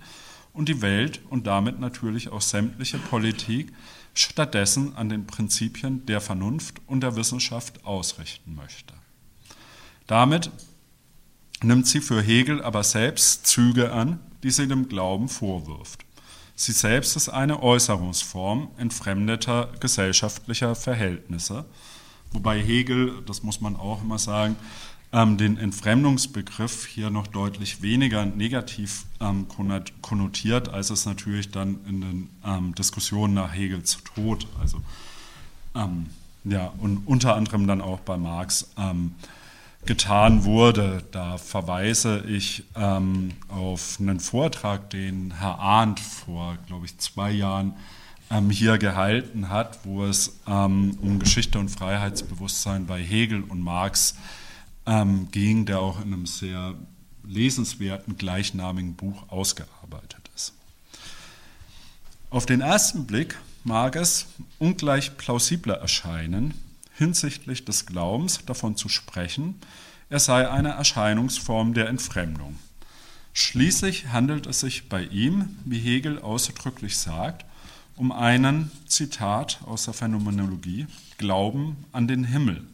und 0.53 0.69
die 0.69 0.81
Welt 0.81 1.21
und 1.29 1.45
damit 1.45 1.79
natürlich 1.79 2.29
auch 2.29 2.41
sämtliche 2.41 2.97
Politik 2.97 3.73
stattdessen 4.13 4.95
an 4.95 5.09
den 5.09 5.27
Prinzipien 5.27 6.05
der 6.05 6.21
Vernunft 6.21 6.81
und 6.87 7.01
der 7.01 7.15
Wissenschaft 7.15 7.85
ausrichten 7.85 8.55
möchte. 8.55 8.93
Damit 10.07 10.49
nimmt 11.61 11.87
sie 11.87 12.01
für 12.01 12.21
Hegel 12.21 12.63
aber 12.63 12.83
selbst 12.83 13.45
Züge 13.45 13.91
an, 13.91 14.19
die 14.43 14.51
sie 14.51 14.67
dem 14.67 14.87
Glauben 14.87 15.27
vorwirft. 15.27 16.04
Sie 16.55 16.71
selbst 16.71 17.17
ist 17.17 17.27
eine 17.27 17.61
Äußerungsform 17.61 18.69
entfremdeter 18.77 19.69
gesellschaftlicher 19.79 20.73
Verhältnisse, 20.75 21.65
wobei 22.31 22.61
Hegel, 22.61 23.21
das 23.25 23.43
muss 23.43 23.59
man 23.59 23.75
auch 23.75 24.01
immer 24.01 24.17
sagen, 24.17 24.55
ähm, 25.11 25.37
den 25.37 25.57
Entfremdungsbegriff 25.57 26.85
hier 26.85 27.09
noch 27.09 27.27
deutlich 27.27 27.81
weniger 27.81 28.25
negativ 28.25 29.05
ähm, 29.19 29.47
konnotiert, 30.01 30.69
als 30.69 30.91
es 30.91 31.05
natürlich 31.05 31.51
dann 31.51 31.79
in 31.87 32.01
den 32.01 32.29
ähm, 32.45 32.73
Diskussionen 32.75 33.33
nach 33.33 33.53
Hegels 33.53 33.99
Tod, 34.15 34.47
also 34.59 34.81
ja, 36.45 36.71
und 36.77 37.05
unter 37.05 37.35
anderem 37.35 37.67
dann 37.67 37.81
auch 37.81 37.99
bei 37.99 38.15
Marx 38.15 38.69
getan 39.85 40.43
wurde. 40.43 41.03
Da 41.11 41.37
verweise 41.37 42.23
ich 42.27 42.63
ähm, 42.75 43.31
auf 43.47 43.97
einen 43.99 44.19
Vortrag, 44.19 44.89
den 44.89 45.33
Herr 45.39 45.59
Arndt 45.59 45.99
vor, 45.99 46.57
glaube 46.67 46.85
ich, 46.85 46.97
zwei 46.97 47.31
Jahren 47.31 47.73
hier 48.49 48.79
gehalten 48.79 49.49
hat, 49.49 49.79
wo 49.85 50.03
es 50.03 50.39
um 50.47 51.19
Geschichte 51.19 51.59
und 51.59 51.69
Freiheitsbewusstsein 51.69 52.87
bei 52.87 52.99
Hegel 52.99 53.43
und 53.43 53.61
Marx 53.61 54.15
ähm, 54.87 55.29
ging, 55.31 55.65
der 55.65 55.79
auch 55.79 56.01
in 56.01 56.11
einem 56.11 56.25
sehr 56.25 56.73
lesenswerten 57.23 58.17
gleichnamigen 58.17 58.95
Buch 58.95 59.29
ausgearbeitet 59.29 60.29
ist. 60.35 60.53
Auf 62.29 62.45
den 62.45 62.61
ersten 62.61 63.05
Blick 63.05 63.37
mag 63.63 63.95
es 63.95 64.27
ungleich 64.59 65.17
plausibler 65.17 65.75
erscheinen, 65.75 66.53
hinsichtlich 66.97 67.65
des 67.65 67.85
Glaubens 67.85 68.45
davon 68.45 68.75
zu 68.75 68.89
sprechen, 68.89 69.59
er 70.09 70.19
sei 70.19 70.49
eine 70.49 70.69
Erscheinungsform 70.69 71.73
der 71.73 71.89
Entfremdung. 71.89 72.57
Schließlich 73.33 74.07
handelt 74.09 74.47
es 74.47 74.61
sich 74.61 74.87
bei 74.87 75.03
ihm, 75.03 75.57
wie 75.65 75.79
Hegel 75.79 76.19
ausdrücklich 76.19 76.97
sagt, 76.97 77.45
um 77.95 78.11
einen, 78.11 78.71
Zitat 78.87 79.59
aus 79.65 79.85
der 79.85 79.93
Phänomenologie, 79.93 80.87
Glauben 81.17 81.85
an 81.91 82.07
den 82.07 82.23
Himmel, 82.23 82.65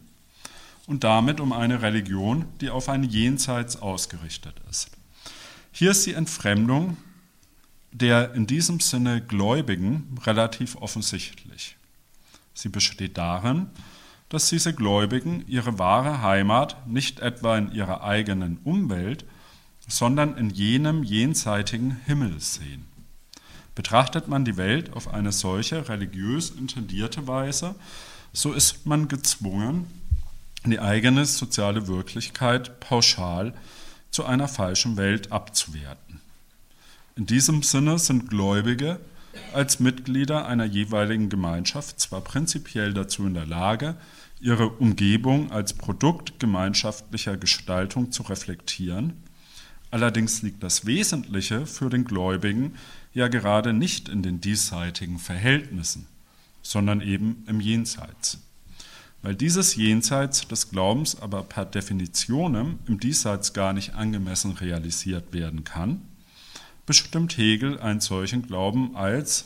und 0.86 1.04
damit 1.04 1.40
um 1.40 1.52
eine 1.52 1.82
Religion, 1.82 2.44
die 2.60 2.70
auf 2.70 2.88
ein 2.88 3.04
Jenseits 3.04 3.76
ausgerichtet 3.76 4.54
ist. 4.68 4.90
Hier 5.72 5.92
ist 5.92 6.06
die 6.06 6.14
Entfremdung 6.14 6.96
der 7.92 8.32
in 8.34 8.46
diesem 8.46 8.80
Sinne 8.80 9.20
Gläubigen 9.20 10.18
relativ 10.24 10.76
offensichtlich. 10.76 11.76
Sie 12.54 12.70
besteht 12.70 13.18
darin, 13.18 13.68
dass 14.32 14.48
diese 14.48 14.72
Gläubigen 14.72 15.44
ihre 15.46 15.78
wahre 15.78 16.22
Heimat 16.22 16.86
nicht 16.86 17.20
etwa 17.20 17.58
in 17.58 17.70
ihrer 17.70 18.02
eigenen 18.02 18.56
Umwelt, 18.64 19.26
sondern 19.86 20.38
in 20.38 20.48
jenem 20.48 21.02
jenseitigen 21.02 22.00
Himmel 22.06 22.40
sehen. 22.40 22.86
Betrachtet 23.74 24.28
man 24.28 24.46
die 24.46 24.56
Welt 24.56 24.94
auf 24.94 25.12
eine 25.12 25.32
solche 25.32 25.86
religiös 25.86 26.48
intendierte 26.48 27.26
Weise, 27.26 27.74
so 28.32 28.54
ist 28.54 28.86
man 28.86 29.06
gezwungen, 29.06 29.86
die 30.64 30.80
eigene 30.80 31.26
soziale 31.26 31.86
Wirklichkeit 31.86 32.80
pauschal 32.80 33.52
zu 34.10 34.24
einer 34.24 34.48
falschen 34.48 34.96
Welt 34.96 35.30
abzuwerten. 35.30 36.22
In 37.16 37.26
diesem 37.26 37.62
Sinne 37.62 37.98
sind 37.98 38.30
Gläubige 38.30 38.98
als 39.52 39.78
Mitglieder 39.78 40.46
einer 40.46 40.64
jeweiligen 40.64 41.28
Gemeinschaft 41.28 42.00
zwar 42.00 42.22
prinzipiell 42.22 42.94
dazu 42.94 43.26
in 43.26 43.34
der 43.34 43.46
Lage, 43.46 43.96
ihre 44.42 44.68
Umgebung 44.68 45.52
als 45.52 45.72
Produkt 45.72 46.40
gemeinschaftlicher 46.40 47.36
Gestaltung 47.36 48.10
zu 48.10 48.24
reflektieren, 48.24 49.12
allerdings 49.92 50.42
liegt 50.42 50.62
das 50.64 50.84
Wesentliche 50.84 51.64
für 51.64 51.88
den 51.88 52.04
Gläubigen 52.04 52.74
ja 53.14 53.28
gerade 53.28 53.72
nicht 53.72 54.08
in 54.08 54.22
den 54.22 54.40
diesseitigen 54.40 55.20
Verhältnissen, 55.20 56.06
sondern 56.60 57.00
eben 57.00 57.44
im 57.46 57.60
Jenseits. 57.60 58.38
Weil 59.22 59.36
dieses 59.36 59.76
Jenseits 59.76 60.48
des 60.48 60.70
Glaubens 60.70 61.20
aber 61.20 61.44
per 61.44 61.64
Definition 61.64 62.80
im 62.86 62.98
Diesseits 62.98 63.52
gar 63.52 63.72
nicht 63.72 63.94
angemessen 63.94 64.52
realisiert 64.52 65.32
werden 65.32 65.62
kann, 65.62 66.02
bestimmt 66.84 67.36
Hegel 67.38 67.78
einen 67.78 68.00
solchen 68.00 68.42
Glauben 68.42 68.96
als, 68.96 69.44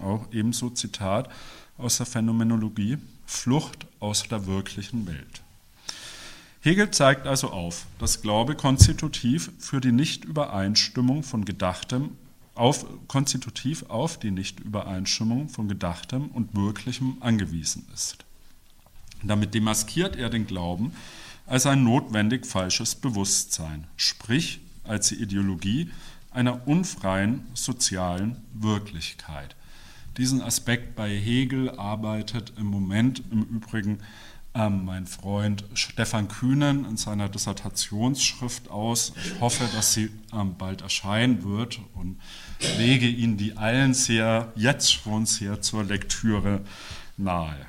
auch 0.00 0.32
ebenso 0.32 0.70
Zitat 0.70 1.28
aus 1.76 1.98
der 1.98 2.06
Phänomenologie, 2.06 2.96
Flucht 3.28 3.86
aus 4.00 4.22
der 4.22 4.46
wirklichen 4.46 5.06
Welt. 5.06 5.42
Hegel 6.62 6.90
zeigt 6.90 7.26
also 7.26 7.50
auf, 7.50 7.84
dass 7.98 8.22
Glaube 8.22 8.56
konstitutiv 8.56 9.52
für 9.58 9.80
die 9.82 9.92
Nichtübereinstimmung 9.92 11.22
von 11.22 11.44
Gedachtem 11.44 12.16
auf, 12.54 12.86
konstitutiv 13.06 13.84
auf 13.90 14.18
die 14.18 14.30
Nichtübereinstimmung 14.30 15.50
von 15.50 15.68
Gedachtem 15.68 16.28
und 16.28 16.56
Wirklichem 16.56 17.18
angewiesen 17.20 17.86
ist. 17.92 18.24
Damit 19.22 19.52
demaskiert 19.52 20.16
er 20.16 20.30
den 20.30 20.46
Glauben 20.46 20.92
als 21.46 21.66
ein 21.66 21.84
notwendig 21.84 22.46
falsches 22.46 22.94
Bewusstsein, 22.94 23.86
sprich 23.96 24.60
als 24.84 25.08
die 25.08 25.22
Ideologie 25.22 25.90
einer 26.30 26.66
unfreien 26.66 27.46
sozialen 27.52 28.42
Wirklichkeit. 28.54 29.54
Diesen 30.18 30.42
Aspekt 30.42 30.96
bei 30.96 31.16
Hegel 31.16 31.70
arbeitet 31.70 32.52
im 32.56 32.66
Moment 32.66 33.22
im 33.30 33.44
Übrigen 33.44 34.00
ähm, 34.52 34.84
mein 34.84 35.06
Freund 35.06 35.62
Stefan 35.74 36.26
Kühnen 36.26 36.84
in 36.86 36.96
seiner 36.96 37.28
Dissertationsschrift 37.28 38.68
aus. 38.68 39.12
Ich 39.24 39.40
hoffe, 39.40 39.68
dass 39.76 39.94
sie 39.94 40.10
ähm, 40.32 40.56
bald 40.58 40.82
erscheinen 40.82 41.44
wird 41.44 41.78
und 41.94 42.20
lege 42.78 43.06
Ihnen 43.06 43.36
die 43.36 43.56
allen 43.56 43.94
sehr, 43.94 44.52
jetzt 44.56 44.92
schon 44.92 45.24
sehr 45.24 45.60
zur 45.62 45.84
Lektüre 45.84 46.62
nahe. 47.16 47.64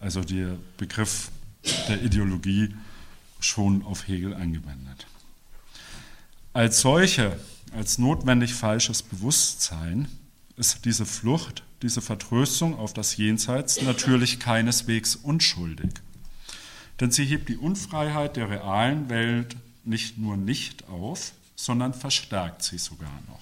Also 0.00 0.22
der 0.22 0.58
Begriff 0.76 1.30
der 1.88 2.02
Ideologie 2.02 2.74
schon 3.40 3.82
auf 3.82 4.06
Hegel 4.08 4.34
angewendet. 4.34 5.06
Als 6.52 6.80
solche, 6.80 7.40
als 7.72 7.96
notwendig 7.96 8.52
falsches 8.52 9.02
Bewusstsein 9.02 10.08
ist 10.58 10.84
diese 10.84 11.06
Flucht, 11.06 11.62
diese 11.82 12.00
Vertröstung 12.02 12.78
auf 12.78 12.92
das 12.92 13.16
Jenseits 13.16 13.80
natürlich 13.82 14.40
keineswegs 14.40 15.16
unschuldig. 15.16 15.90
Denn 17.00 17.10
sie 17.10 17.24
hebt 17.24 17.48
die 17.48 17.56
Unfreiheit 17.56 18.36
der 18.36 18.50
realen 18.50 19.08
Welt 19.08 19.56
nicht 19.84 20.18
nur 20.18 20.36
nicht 20.36 20.88
auf, 20.88 21.32
sondern 21.54 21.94
verstärkt 21.94 22.62
sie 22.62 22.78
sogar 22.78 23.22
noch. 23.28 23.40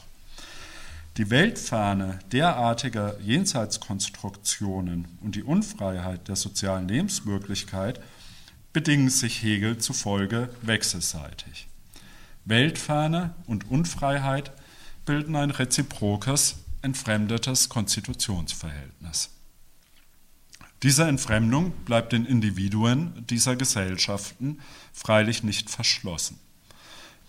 Die 1.17 1.31
Weltferne 1.31 2.19
derartiger 2.31 3.19
Jenseitskonstruktionen 3.21 5.09
und 5.23 5.35
die 5.35 5.43
Unfreiheit 5.43 6.29
der 6.29 6.37
sozialen 6.37 6.89
Lebenswirklichkeit 6.89 8.01
bedingen 8.75 9.09
sich 9.09 9.43
Hegel 9.43 9.79
zufolge 9.79 10.51
wechselseitig. 10.61 11.69
Weltferne 12.45 13.35
und 13.47 13.71
Unfreiheit 13.71 14.53
bilden 15.07 15.35
ein 15.37 15.51
reziprokes, 15.51 16.57
entfremdetes 16.87 17.69
Konstitutionsverhältnis. 17.69 19.31
Diese 20.85 21.05
Entfremdung 21.05 21.73
bleibt 21.85 22.12
den 22.12 22.25
Individuen 22.25 23.26
dieser 23.26 23.57
Gesellschaften 23.57 24.61
freilich 24.93 25.43
nicht 25.43 25.69
verschlossen. 25.69 26.38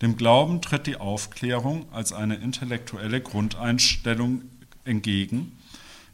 Dem 0.00 0.16
Glauben 0.16 0.62
tritt 0.62 0.86
die 0.86 0.96
Aufklärung 0.96 1.92
als 1.92 2.12
eine 2.12 2.36
intellektuelle 2.36 3.20
Grundeinstellung 3.20 4.42
entgegen, 4.84 5.58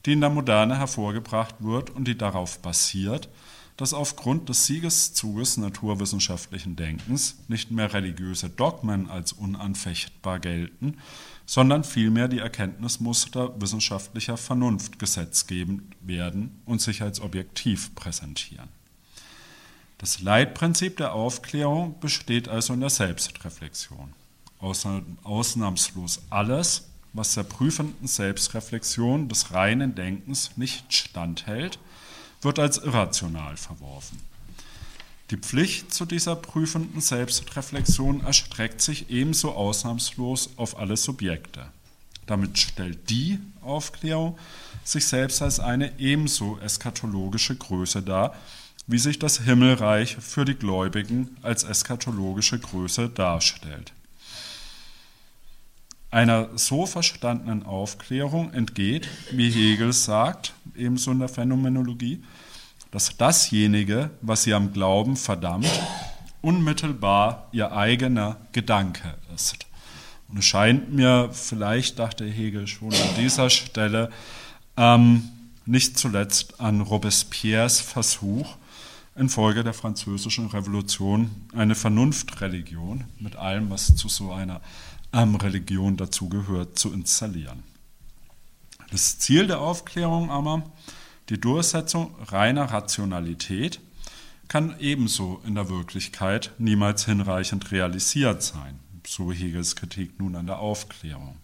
die 0.07 0.13
in 0.13 0.23
der 0.23 0.31
Moderne 0.31 0.79
hervorgebracht 0.79 1.57
wird 1.59 1.91
und 1.91 2.09
die 2.09 2.17
darauf 2.17 2.61
basiert, 2.63 3.29
dass 3.77 3.93
aufgrund 3.93 4.49
des 4.49 4.65
Siegeszuges 4.65 5.59
naturwissenschaftlichen 5.59 6.77
Denkens 6.77 7.37
nicht 7.49 7.71
mehr 7.71 7.93
religiöse 7.93 8.49
Dogmen 8.49 9.11
als 9.11 9.33
unanfechtbar 9.33 10.39
gelten, 10.39 10.97
sondern 11.47 11.85
vielmehr 11.85 12.29
die 12.29 12.39
Erkenntnismuster 12.39 13.61
wissenschaftlicher 13.61 14.37
Vernunft 14.37 14.99
gesetzgebend 14.99 15.83
werden 16.01 16.61
und 16.65 16.81
sich 16.81 17.03
als 17.03 17.21
objektiv 17.21 17.95
präsentieren. 17.95 18.69
Das 19.99 20.21
Leitprinzip 20.21 20.97
der 20.97 21.13
Aufklärung 21.13 21.99
besteht 22.01 22.49
also 22.49 22.73
in 22.73 22.81
der 22.81 22.91
Selbstreflexion. 22.91 24.13
Ausnahmslos 24.59 26.23
alles, 26.31 26.89
was 27.13 27.35
der 27.35 27.45
prüfenden 27.45 28.09
Selbstreflexion 28.09 29.29
des 29.29 29.53
reinen 29.53 29.95
Denkens 29.95 30.57
nicht 30.57 30.93
standhält, 30.93 31.79
wird 32.41 32.59
als 32.59 32.79
irrational 32.79 33.57
verworfen. 33.57 34.21
Die 35.31 35.39
Pflicht 35.39 35.93
zu 35.95 36.05
dieser 36.05 36.37
prüfenden 36.37 37.01
Selbstreflexion 37.01 38.23
erstreckt 38.25 38.83
sich 38.83 39.09
ebenso 39.11 39.53
ausnahmslos 39.53 40.51
auf 40.57 40.79
alle 40.79 40.97
Subjekte. 40.97 41.67
Damit 42.27 42.59
stellt 42.59 43.09
die 43.09 43.39
Aufklärung 43.63 44.39
sich 44.83 45.07
selbst 45.07 45.41
als 45.41 45.61
eine 45.61 45.99
ebenso 45.99 46.59
eschatologische 46.59 47.57
Größe 47.57 48.03
dar, 48.03 48.35
wie 48.87 48.99
sich 48.99 49.19
das 49.19 49.41
Himmelreich 49.41 50.17
für 50.17 50.45
die 50.45 50.55
Gläubigen 50.55 51.37
als 51.43 51.65
eschatologische 51.65 52.59
Größe 52.59 53.09
darstellt. 53.09 53.93
Einer 56.11 56.57
so 56.57 56.87
verstandenen 56.87 57.65
Aufklärung 57.65 58.53
entgeht, 58.53 59.09
wie 59.33 59.51
Hegel 59.51 59.93
sagt, 59.93 60.53
ebenso 60.77 61.11
in 61.11 61.19
der 61.19 61.29
Phänomenologie, 61.29 62.23
dass 62.95 63.17
dasjenige, 63.17 64.11
was 64.23 64.45
sie 64.45 64.55
am 64.55 64.73
Glauben 64.73 65.17
verdammt, 65.17 65.67
unmittelbar 66.43 67.49
ihr 67.51 67.73
eigener 67.73 68.37
Gedanke 68.53 69.17
ist. 69.35 69.67
Und 70.29 70.39
es 70.39 70.45
scheint 70.45 70.93
mir, 70.95 71.29
vielleicht 71.33 71.99
dachte 71.99 72.25
Hegel 72.25 72.69
schon 72.69 72.93
an 72.95 73.17
dieser 73.19 73.51
Stelle, 73.51 74.11
ähm, 74.77 75.29
nicht 75.67 75.99
zuletzt 75.99 76.61
an 76.61 76.83
Robespierres 76.83 77.81
Versuch, 77.81 78.55
infolge 79.17 79.65
der 79.65 79.75
französischen 79.75 80.47
Revolution 80.47 81.33
eine 81.53 81.75
Vernunftreligion 81.75 83.03
mit 83.19 83.35
allem, 83.35 83.71
was 83.71 83.97
zu 83.97 84.09
so 84.09 84.31
einer 84.31 84.61
ähm, 85.13 85.35
Religion 85.35 85.97
dazugehört, 85.97 86.79
zu 86.79 86.93
installieren. 86.93 87.65
Das 88.93 89.19
Ziel 89.19 89.49
der 89.49 89.59
Aufklärung 89.59 90.31
aber 90.31 90.63
die 91.29 91.41
Durchsetzung 91.41 92.15
reiner 92.27 92.65
Rationalität 92.65 93.81
kann 94.49 94.79
ebenso 94.79 95.41
in 95.47 95.55
der 95.55 95.69
Wirklichkeit 95.71 96.53
niemals 96.59 97.07
hinreichend 97.07 97.71
realisiert 97.71 98.43
sein, 98.43 98.79
so 99.07 99.33
Hegels 99.33 99.75
Kritik 99.75 100.19
nun 100.19 100.37
an 100.37 100.47
der 100.47 100.59
Aufklärung. 100.59 101.37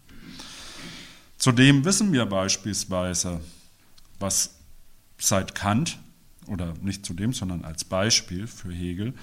Zudem 1.39 1.85
wissen 1.87 2.13
wir 2.13 2.27
beispielsweise, 2.27 3.41
was 4.19 4.57
seit 5.19 5.55
Kant, 5.55 5.99
oder 6.47 6.75
nicht 6.83 7.07
zudem, 7.07 7.33
sondern 7.33 7.65
als 7.65 7.85
Beispiel 7.85 8.47
für 8.47 8.73
Hegel, 8.73 9.15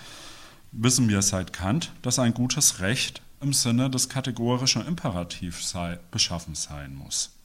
wissen 0.71 1.09
wir 1.09 1.21
seit 1.21 1.53
Kant, 1.53 1.91
dass 2.01 2.19
ein 2.19 2.33
gutes 2.33 2.79
Recht 2.79 3.21
im 3.41 3.53
Sinne 3.53 3.89
des 3.89 4.09
kategorischen 4.09 4.85
Imperativs 4.85 5.69
sei, 5.69 5.99
beschaffen 6.09 6.55
sein 6.55 6.95
muss. 6.95 7.36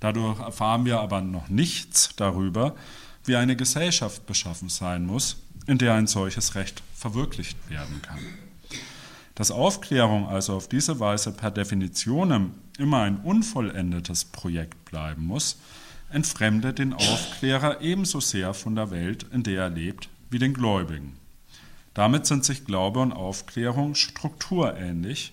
Dadurch 0.00 0.38
erfahren 0.40 0.84
wir 0.84 1.00
aber 1.00 1.20
noch 1.20 1.48
nichts 1.48 2.10
darüber, 2.16 2.74
wie 3.24 3.36
eine 3.36 3.56
Gesellschaft 3.56 4.26
beschaffen 4.26 4.68
sein 4.68 5.04
muss, 5.06 5.36
in 5.66 5.78
der 5.78 5.94
ein 5.94 6.06
solches 6.06 6.54
Recht 6.54 6.82
verwirklicht 6.94 7.58
werden 7.68 8.00
kann. 8.02 8.20
Dass 9.34 9.50
Aufklärung 9.50 10.26
also 10.26 10.56
auf 10.56 10.68
diese 10.68 10.98
Weise 10.98 11.32
per 11.32 11.50
Definition 11.50 12.52
immer 12.78 13.02
ein 13.02 13.18
unvollendetes 13.18 14.24
Projekt 14.24 14.84
bleiben 14.84 15.26
muss, 15.26 15.58
entfremdet 16.10 16.78
den 16.78 16.94
Aufklärer 16.94 17.80
ebenso 17.80 18.20
sehr 18.20 18.54
von 18.54 18.74
der 18.74 18.90
Welt, 18.90 19.26
in 19.32 19.42
der 19.42 19.64
er 19.64 19.70
lebt, 19.70 20.08
wie 20.30 20.38
den 20.38 20.54
Gläubigen. 20.54 21.16
Damit 21.94 22.26
sind 22.26 22.44
sich 22.44 22.64
Glaube 22.64 23.00
und 23.00 23.12
Aufklärung 23.12 23.94
strukturähnlich 23.94 25.32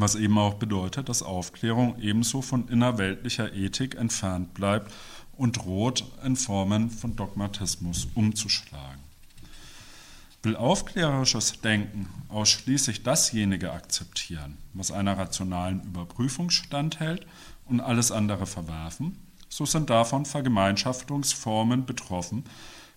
was 0.00 0.14
eben 0.14 0.38
auch 0.38 0.54
bedeutet, 0.54 1.08
dass 1.08 1.22
Aufklärung 1.22 1.98
ebenso 2.00 2.42
von 2.42 2.68
innerweltlicher 2.68 3.52
Ethik 3.54 3.94
entfernt 3.94 4.54
bleibt 4.54 4.92
und 5.36 5.58
droht, 5.58 6.04
in 6.24 6.36
Formen 6.36 6.90
von 6.90 7.16
Dogmatismus 7.16 8.08
umzuschlagen. 8.14 9.02
Will 10.42 10.56
aufklärerisches 10.56 11.60
Denken 11.62 12.08
ausschließlich 12.28 13.02
dasjenige 13.02 13.72
akzeptieren, 13.72 14.58
was 14.74 14.90
einer 14.90 15.16
rationalen 15.16 15.82
Überprüfung 15.82 16.50
standhält 16.50 17.26
und 17.66 17.80
alles 17.80 18.12
andere 18.12 18.46
verwerfen, 18.46 19.16
so 19.48 19.64
sind 19.64 19.88
davon 19.88 20.26
Vergemeinschaftungsformen 20.26 21.86
betroffen, 21.86 22.44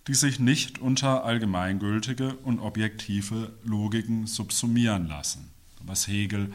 die 0.07 0.13
sich 0.13 0.39
nicht 0.39 0.79
unter 0.79 1.23
allgemeingültige 1.23 2.36
und 2.36 2.60
objektive 2.60 3.53
Logiken 3.63 4.25
subsumieren 4.25 5.07
lassen, 5.07 5.49
was 5.83 6.07
Hegel 6.07 6.51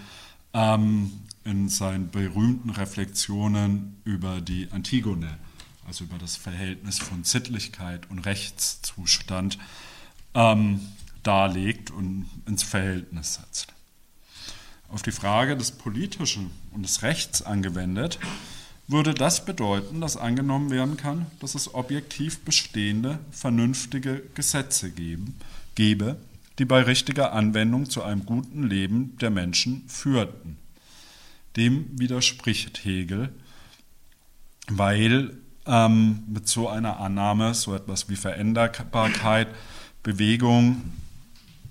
ähm, 0.54 1.12
in 1.44 1.68
seinen 1.68 2.10
berühmten 2.10 2.70
Reflexionen 2.70 3.96
über 4.04 4.40
die 4.40 4.68
Antigone, 4.70 5.38
also 5.86 6.04
über 6.04 6.18
das 6.18 6.36
Verhältnis 6.36 6.98
von 6.98 7.24
Sittlichkeit 7.24 8.10
und 8.10 8.20
Rechtszustand, 8.20 9.58
ähm, 10.34 10.80
darlegt 11.22 11.90
und 11.90 12.28
ins 12.46 12.62
Verhältnis 12.62 13.34
setzt. 13.34 13.72
Auf 14.88 15.02
die 15.02 15.12
Frage 15.12 15.56
des 15.56 15.72
Politischen 15.72 16.50
und 16.72 16.82
des 16.82 17.02
Rechts 17.02 17.42
angewendet, 17.42 18.18
würde 18.88 19.14
das 19.14 19.44
bedeuten, 19.44 20.00
dass 20.00 20.16
angenommen 20.16 20.70
werden 20.70 20.96
kann, 20.96 21.26
dass 21.40 21.54
es 21.54 21.74
objektiv 21.74 22.40
bestehende, 22.40 23.18
vernünftige 23.30 24.22
Gesetze 24.34 24.90
geben, 24.90 25.36
gebe, 25.74 26.16
die 26.58 26.64
bei 26.64 26.82
richtiger 26.82 27.32
Anwendung 27.32 27.88
zu 27.88 28.02
einem 28.02 28.26
guten 28.26 28.68
Leben 28.68 29.16
der 29.18 29.30
Menschen 29.30 29.88
führten. 29.88 30.58
Dem 31.56 31.98
widerspricht 31.98 32.84
Hegel, 32.84 33.32
weil 34.68 35.36
ähm, 35.66 36.24
mit 36.28 36.48
so 36.48 36.68
einer 36.68 36.98
Annahme 36.98 37.54
so 37.54 37.74
etwas 37.74 38.08
wie 38.08 38.16
Veränderbarkeit, 38.16 39.48
Bewegung, 40.02 40.92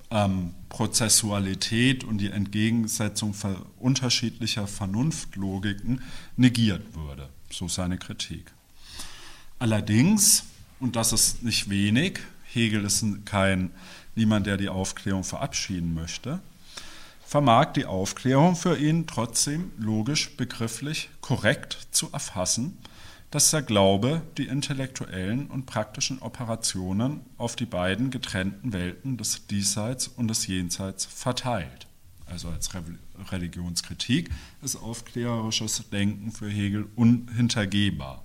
ähm, 0.09 0.53
Prozessualität 0.69 2.03
und 2.03 2.19
die 2.19 2.29
Entgegensetzung 2.29 3.35
unterschiedlicher 3.79 4.67
Vernunftlogiken 4.67 6.01
negiert 6.37 6.95
würde. 6.95 7.29
So 7.49 7.67
seine 7.67 7.97
Kritik. 7.97 8.51
Allerdings, 9.59 10.45
und 10.79 10.95
das 10.95 11.11
ist 11.11 11.43
nicht 11.43 11.69
wenig, 11.69 12.19
Hegel 12.45 12.85
ist 12.85 13.05
kein 13.25 13.71
niemand, 14.15 14.47
der 14.47 14.57
die 14.57 14.69
Aufklärung 14.69 15.23
verabschieden 15.23 15.93
möchte, 15.93 16.39
vermag 17.25 17.73
die 17.73 17.85
Aufklärung 17.85 18.55
für 18.55 18.77
ihn 18.77 19.07
trotzdem 19.07 19.71
logisch, 19.77 20.35
begrifflich, 20.35 21.09
korrekt 21.21 21.87
zu 21.91 22.09
erfassen 22.11 22.77
dass 23.31 23.49
der 23.51 23.61
Glaube 23.61 24.21
die 24.37 24.47
intellektuellen 24.47 25.47
und 25.47 25.65
praktischen 25.65 26.19
Operationen 26.19 27.21
auf 27.37 27.55
die 27.55 27.65
beiden 27.65 28.11
getrennten 28.11 28.73
Welten 28.73 29.17
des 29.17 29.47
Diesseits 29.47 30.09
und 30.09 30.27
des 30.27 30.47
Jenseits 30.47 31.05
verteilt. 31.05 31.87
Also 32.25 32.49
als 32.49 32.69
Religionskritik 33.31 34.29
ist 34.61 34.75
aufklärerisches 34.75 35.89
Denken 35.89 36.31
für 36.31 36.49
Hegel 36.49 36.87
unhintergehbar. 36.95 38.23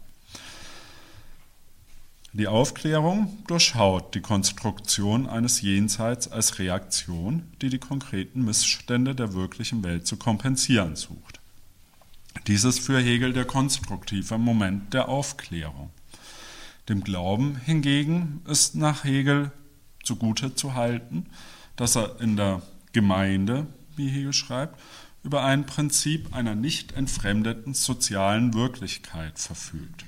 Die 2.39 2.49
Aufklärung 2.49 3.33
durchschaut 3.47 4.15
die 4.15 4.21
Konstruktion 4.21 5.27
eines 5.27 5.63
Jenseits 5.63 6.31
als 6.31 6.59
Reaktion, 6.59 7.45
die 7.63 7.71
die 7.71 7.79
konkreten 7.79 8.45
Missstände 8.45 9.15
der 9.15 9.33
wirklichen 9.33 9.83
Welt 9.83 10.07
zu 10.07 10.19
kompensieren 10.19 10.97
sucht. 10.97 11.41
Dies 12.47 12.65
ist 12.65 12.81
für 12.81 13.01
Hegel 13.01 13.33
der 13.33 13.47
konstruktive 13.47 14.37
Moment 14.37 14.93
der 14.93 15.09
Aufklärung. 15.09 15.89
Dem 16.91 17.03
Glauben 17.03 17.57
hingegen 17.57 18.43
ist 18.47 18.75
nach 18.75 19.05
Hegel 19.05 19.51
zugute 20.05 20.55
zu 20.55 20.75
halten, 20.75 21.25
dass 21.77 21.97
er 21.97 22.21
in 22.21 22.37
der 22.37 22.61
Gemeinde, 22.93 23.67
wie 23.97 24.11
Hegel 24.11 24.35
schreibt, 24.35 24.79
über 25.23 25.43
ein 25.43 25.65
Prinzip 25.65 26.37
einer 26.37 26.55
nicht 26.55 26.93
entfremdeten 26.93 27.73
sozialen 27.73 28.53
Wirklichkeit 28.53 29.39
verfügt. 29.39 30.05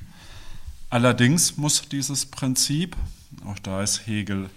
Allerdings 0.90 1.57
muss 1.57 1.88
dieses 1.88 2.27
Prinzip, 2.27 2.96
auch 3.44 3.59
da 3.59 3.83
ist 3.83 4.07
Hegel 4.07 4.51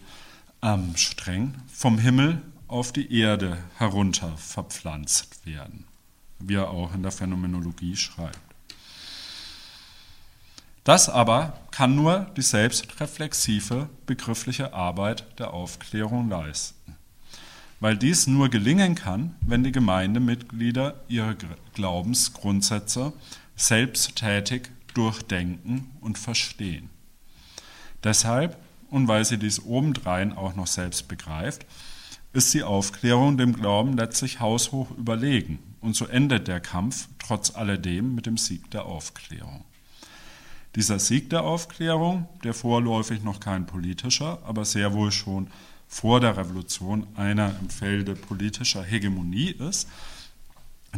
ähm, 0.61 0.95
streng, 0.95 1.55
vom 1.71 1.97
Himmel 1.97 2.41
auf 2.67 2.93
die 2.93 3.13
Erde 3.13 3.57
herunter 3.77 4.37
verpflanzt 4.37 5.45
werden 5.45 5.85
wie 6.47 6.55
er 6.55 6.69
auch 6.69 6.93
in 6.93 7.03
der 7.03 7.11
Phänomenologie 7.11 7.95
schreibt. 7.95 8.39
Das 10.83 11.09
aber 11.09 11.59
kann 11.69 11.95
nur 11.95 12.27
die 12.35 12.41
selbstreflexive 12.41 13.87
begriffliche 14.05 14.73
Arbeit 14.73 15.25
der 15.39 15.53
Aufklärung 15.53 16.29
leisten, 16.29 16.95
weil 17.79 17.97
dies 17.97 18.25
nur 18.25 18.49
gelingen 18.49 18.95
kann, 18.95 19.35
wenn 19.41 19.63
die 19.63 19.71
Gemeindemitglieder 19.71 20.95
ihre 21.07 21.37
Glaubensgrundsätze 21.75 23.13
selbsttätig 23.55 24.69
durchdenken 24.93 25.91
und 26.01 26.17
verstehen. 26.17 26.89
Deshalb, 28.04 28.58
und 28.89 29.08
weil 29.08 29.25
sie 29.25 29.38
dies 29.38 29.63
obendrein 29.63 30.34
auch 30.34 30.56
noch 30.56 30.67
selbst 30.67 31.08
begreift, 31.08 31.65
ist 32.34 32.54
die 32.54 32.63
Aufklärung 32.63 33.38
dem 33.38 33.54
Glauben 33.54 33.97
letztlich 33.97 34.39
haushoch 34.39 34.91
überlegen 34.91 35.60
und 35.82 35.95
so 35.95 36.06
endet 36.06 36.47
der 36.47 36.60
Kampf 36.60 37.08
trotz 37.19 37.56
alledem 37.56 38.15
mit 38.15 38.25
dem 38.25 38.38
Sieg 38.38 38.71
der 38.71 38.86
Aufklärung. 38.86 39.65
Dieser 40.75 40.99
Sieg 40.99 41.30
der 41.30 41.43
Aufklärung, 41.43 42.30
der 42.43 42.54
vorläufig 42.54 43.23
noch 43.23 43.41
kein 43.41 43.65
politischer, 43.65 44.39
aber 44.45 44.63
sehr 44.63 44.93
wohl 44.93 45.12
schon 45.12 45.47
vor 45.88 46.21
der 46.21 46.38
Revolution 46.38 47.06
einer 47.17 47.54
im 47.60 47.69
Felde 47.69 48.15
politischer 48.15 48.82
Hegemonie 48.82 49.49
ist, 49.51 49.89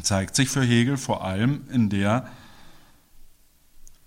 zeigt 0.03 0.35
sich 0.35 0.49
für 0.49 0.63
Hegel 0.63 0.97
vor 0.97 1.23
allem 1.23 1.67
in 1.71 1.89
der, 1.89 2.29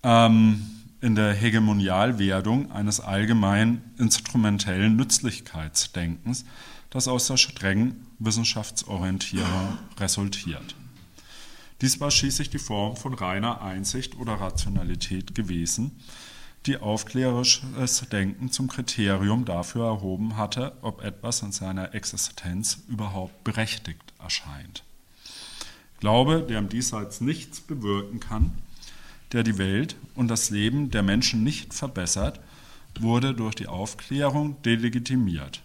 ähm, 0.02 0.66
in 1.00 1.14
der 1.14 1.32
Hegemonialwerdung 1.34 2.72
eines 2.72 3.00
allgemein 3.00 3.82
instrumentellen 3.98 4.96
Nützlichkeitsdenkens, 4.96 6.44
das 6.90 7.08
aus 7.08 7.26
der 7.26 7.36
strengen 7.36 8.06
Wissenschaftsorientierung 8.18 9.78
resultiert. 9.98 10.74
Dies 11.82 12.00
war 12.00 12.10
schließlich 12.10 12.48
die 12.48 12.58
Form 12.58 12.96
von 12.96 13.12
reiner 13.12 13.60
Einsicht 13.60 14.16
oder 14.16 14.34
Rationalität 14.34 15.34
gewesen, 15.34 15.92
die 16.64 16.78
aufklärerisches 16.78 18.08
Denken 18.10 18.50
zum 18.50 18.66
Kriterium 18.68 19.44
dafür 19.44 19.86
erhoben 19.86 20.36
hatte, 20.36 20.72
ob 20.80 21.04
etwas 21.04 21.42
in 21.42 21.52
seiner 21.52 21.94
Existenz 21.94 22.78
überhaupt 22.88 23.44
berechtigt 23.44 24.14
erscheint. 24.18 24.82
Glaube, 26.00 26.44
der 26.48 26.58
im 26.58 26.68
Diesseits 26.68 27.20
nichts 27.20 27.60
bewirken 27.60 28.20
kann, 28.20 28.52
der 29.36 29.42
die 29.42 29.58
Welt 29.58 29.96
und 30.14 30.28
das 30.28 30.48
Leben 30.48 30.90
der 30.90 31.02
Menschen 31.02 31.44
nicht 31.44 31.74
verbessert, 31.74 32.40
wurde 32.98 33.34
durch 33.34 33.54
die 33.54 33.66
Aufklärung 33.66 34.62
delegitimiert. 34.62 35.60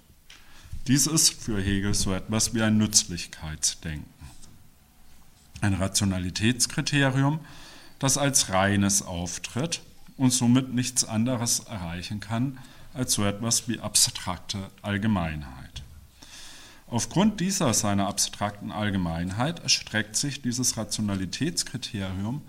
Dies 0.88 1.08
ist 1.08 1.42
für 1.42 1.62
Hegel 1.62 1.94
so 1.94 2.14
etwas 2.14 2.54
wie 2.54 2.64
ein 2.64 2.78
Nützlichkeitsdenken. 2.78 4.12
Ein 5.62 5.76
Rationalitätskriterium, 5.76 7.40
das 7.98 8.18
als 8.18 8.50
reines 8.50 9.04
auftritt 9.04 9.80
und 10.18 10.34
somit 10.34 10.74
nichts 10.74 11.06
anderes 11.06 11.60
erreichen 11.60 12.20
kann 12.20 12.58
als 12.94 13.14
so 13.14 13.24
etwas 13.24 13.70
wie 13.70 13.80
abstrakte 13.80 14.70
Allgemeinheit. 14.82 15.82
Aufgrund 16.88 17.40
dieser 17.40 17.74
seiner 17.74 18.08
abstrakten 18.08 18.70
Allgemeinheit 18.74 19.60
erstreckt 19.62 20.18
sich 20.18 20.42
dieses 20.42 20.76
Rationalitätskriterium 20.76 22.42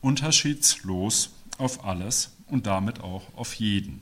unterschiedslos 0.00 1.30
auf 1.58 1.84
alles 1.84 2.30
und 2.46 2.66
damit 2.66 3.00
auch 3.00 3.22
auf 3.36 3.54
jeden. 3.54 4.00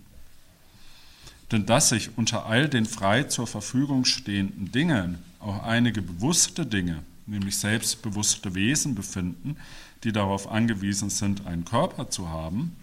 Denn 1.50 1.66
dass 1.66 1.88
sich 1.88 2.16
unter 2.16 2.46
all 2.46 2.68
den 2.68 2.86
frei 2.86 3.24
zur 3.24 3.46
Verfügung 3.46 4.04
stehenden 4.04 4.70
Dingen 4.70 5.18
auch 5.40 5.62
einige 5.62 6.02
bewusste 6.02 6.66
Dinge, 6.66 7.02
nämlich 7.26 7.56
selbstbewusste 7.56 8.54
Wesen 8.54 8.94
befinden, 8.94 9.56
die 10.04 10.12
darauf 10.12 10.50
angewiesen 10.50 11.10
sind, 11.10 11.46
einen 11.46 11.64
Körper 11.64 12.10
zu 12.10 12.28
haben, 12.28 12.76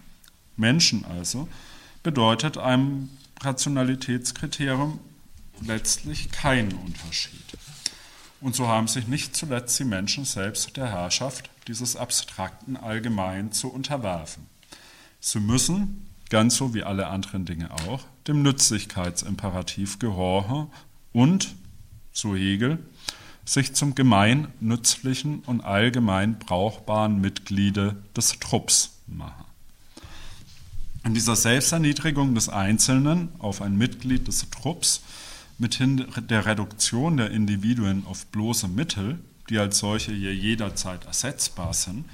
Menschen 0.56 1.04
also, 1.04 1.48
bedeutet 2.02 2.58
einem 2.58 3.10
Rationalitätskriterium 3.40 4.98
letztlich 5.60 6.30
keinen 6.30 6.72
Unterschied. 6.72 7.42
Und 8.40 8.54
so 8.54 8.68
haben 8.68 8.88
sich 8.88 9.06
nicht 9.06 9.34
zuletzt 9.34 9.78
die 9.78 9.84
Menschen 9.84 10.24
selbst 10.24 10.76
der 10.76 10.88
Herrschaft 10.90 11.50
dieses 11.68 11.96
abstrakten 11.96 12.76
Allgemein 12.76 13.52
zu 13.52 13.68
unterwerfen. 13.68 14.46
Sie 15.20 15.40
müssen, 15.40 16.06
ganz 16.28 16.56
so 16.56 16.74
wie 16.74 16.82
alle 16.82 17.06
anderen 17.06 17.44
Dinge 17.44 17.70
auch, 17.70 18.04
dem 18.26 18.42
Nützlichkeitsimperativ 18.42 19.98
gehorchen 19.98 20.68
und, 21.12 21.54
so 22.12 22.36
Hegel, 22.36 22.78
sich 23.44 23.74
zum 23.74 23.94
gemeinnützlichen 23.94 25.40
und 25.40 25.62
allgemein 25.62 26.38
brauchbaren 26.38 27.20
Mitgliede 27.20 27.96
des 28.16 28.38
Trupps 28.40 28.98
machen. 29.06 29.44
In 31.04 31.14
dieser 31.14 31.36
Selbsterniedrigung 31.36 32.34
des 32.34 32.48
Einzelnen 32.48 33.28
auf 33.38 33.62
ein 33.62 33.76
Mitglied 33.76 34.26
des 34.26 34.50
Trupps 34.50 35.02
mithin 35.58 36.06
der 36.28 36.46
Reduktion 36.46 37.16
der 37.16 37.30
Individuen 37.30 38.04
auf 38.06 38.26
bloße 38.26 38.68
Mittel, 38.68 39.18
die 39.48 39.58
als 39.58 39.78
solche 39.78 40.12
je 40.12 40.32
jederzeit 40.32 41.04
ersetzbar 41.06 41.72
sind, 41.72 42.04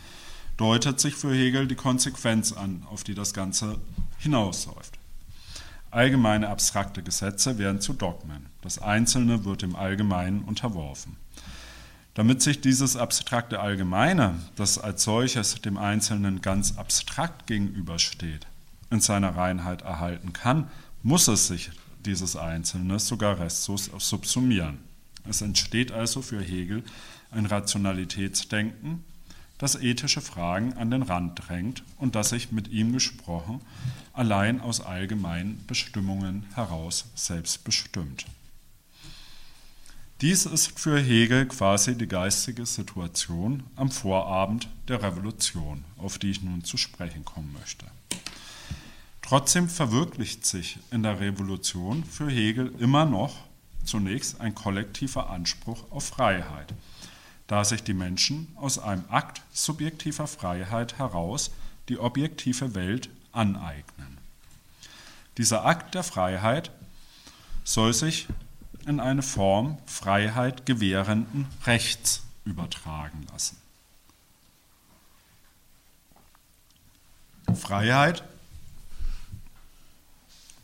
deutet 0.57 1.00
sich 1.00 1.14
für 1.14 1.35
Hegel 1.35 1.66
die 1.66 1.74
Konsequenz 1.74 2.52
an, 2.52 2.85
auf 2.90 3.05
die 3.05 3.14
das 3.14 3.35
Ganze 3.35 3.78
hinausläuft. 4.18 4.98
Allgemeine 5.90 6.48
abstrakte 6.48 7.02
Gesetze 7.02 7.59
werden 7.59 7.81
zu 7.81 7.92
Dogmen. 7.92 8.46
Das 8.62 8.78
Einzelne 8.78 9.44
wird 9.44 9.62
dem 9.62 9.76
Allgemeinen 9.76 10.42
unterworfen. 10.42 11.16
Damit 12.14 12.42
sich 12.42 12.61
dieses 12.61 12.96
abstrakte 12.96 13.61
Allgemeine, 13.61 14.35
das 14.57 14.78
als 14.78 15.02
solches 15.02 15.61
dem 15.62 15.78
Einzelnen 15.78 16.42
ganz 16.42 16.76
abstrakt 16.78 17.46
gegenübersteht, 17.46 18.46
in 18.90 19.00
seiner 19.00 19.37
Reinheit 19.37 19.83
erhalten 19.83 20.33
kann, 20.33 20.70
muss 21.02 21.28
es 21.28 21.46
sich 21.46 21.70
dieses 22.06 22.36
Einzelne 22.36 22.98
sogar 22.98 23.38
restlos 23.38 23.90
subsumieren. 23.98 24.78
Es 25.28 25.40
entsteht 25.40 25.92
also 25.92 26.22
für 26.22 26.40
Hegel 26.40 26.82
ein 27.30 27.46
Rationalitätsdenken, 27.46 29.04
das 29.58 29.76
ethische 29.76 30.20
Fragen 30.20 30.72
an 30.72 30.90
den 30.90 31.02
Rand 31.02 31.40
drängt 31.46 31.84
und 31.98 32.16
das 32.16 32.30
sich 32.30 32.50
mit 32.50 32.68
ihm 32.68 32.92
gesprochen 32.92 33.60
allein 34.12 34.60
aus 34.60 34.80
allgemeinen 34.80 35.64
Bestimmungen 35.66 36.46
heraus 36.54 37.06
selbst 37.14 37.64
bestimmt. 37.64 38.26
Dies 40.20 40.46
ist 40.46 40.78
für 40.78 41.00
Hegel 41.00 41.46
quasi 41.46 41.96
die 41.96 42.06
geistige 42.06 42.64
Situation 42.64 43.64
am 43.74 43.90
Vorabend 43.90 44.68
der 44.86 45.02
Revolution, 45.02 45.84
auf 45.96 46.18
die 46.18 46.30
ich 46.30 46.42
nun 46.42 46.62
zu 46.62 46.76
sprechen 46.76 47.24
kommen 47.24 47.52
möchte. 47.58 47.86
Trotzdem 49.33 49.71
verwirklicht 49.71 50.45
sich 50.45 50.79
in 50.90 51.03
der 51.03 51.18
Revolution 51.18 52.05
für 52.05 52.29
Hegel 52.29 52.71
immer 52.79 53.07
noch 53.07 53.35
zunächst 53.83 54.42
ein 54.42 54.55
kollektiver 54.55 55.31
Anspruch 55.31 55.90
auf 55.90 56.05
Freiheit, 56.05 56.75
da 57.47 57.64
sich 57.64 57.83
die 57.83 57.95
Menschen 57.95 58.55
aus 58.57 58.79
einem 58.79 59.07
Akt 59.09 59.40
subjektiver 59.51 60.27
Freiheit 60.27 60.99
heraus 60.99 61.51
die 61.88 61.99
objektive 61.99 62.75
Welt 62.75 63.09
aneignen. 63.33 64.18
Dieser 65.38 65.64
Akt 65.64 65.95
der 65.95 66.03
Freiheit 66.03 66.71
soll 67.64 67.95
sich 67.95 68.29
in 68.87 69.01
eine 69.01 69.23
Form 69.23 69.79
Freiheit 69.87 70.66
gewährenden 70.66 71.47
Rechts 71.64 72.23
übertragen 72.45 73.27
lassen. 73.33 73.57
Freiheit 77.55 78.25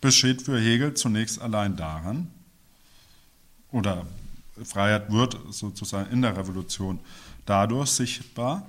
besteht 0.01 0.43
für 0.43 0.61
Hegel 0.61 0.95
zunächst 0.95 1.41
allein 1.41 1.77
darin, 1.77 2.29
oder 3.71 4.07
Freiheit 4.65 5.13
wird 5.13 5.37
sozusagen 5.51 6.11
in 6.11 6.23
der 6.23 6.37
Revolution 6.37 7.01
dadurch 7.47 7.91
sichtbar, 7.91 8.67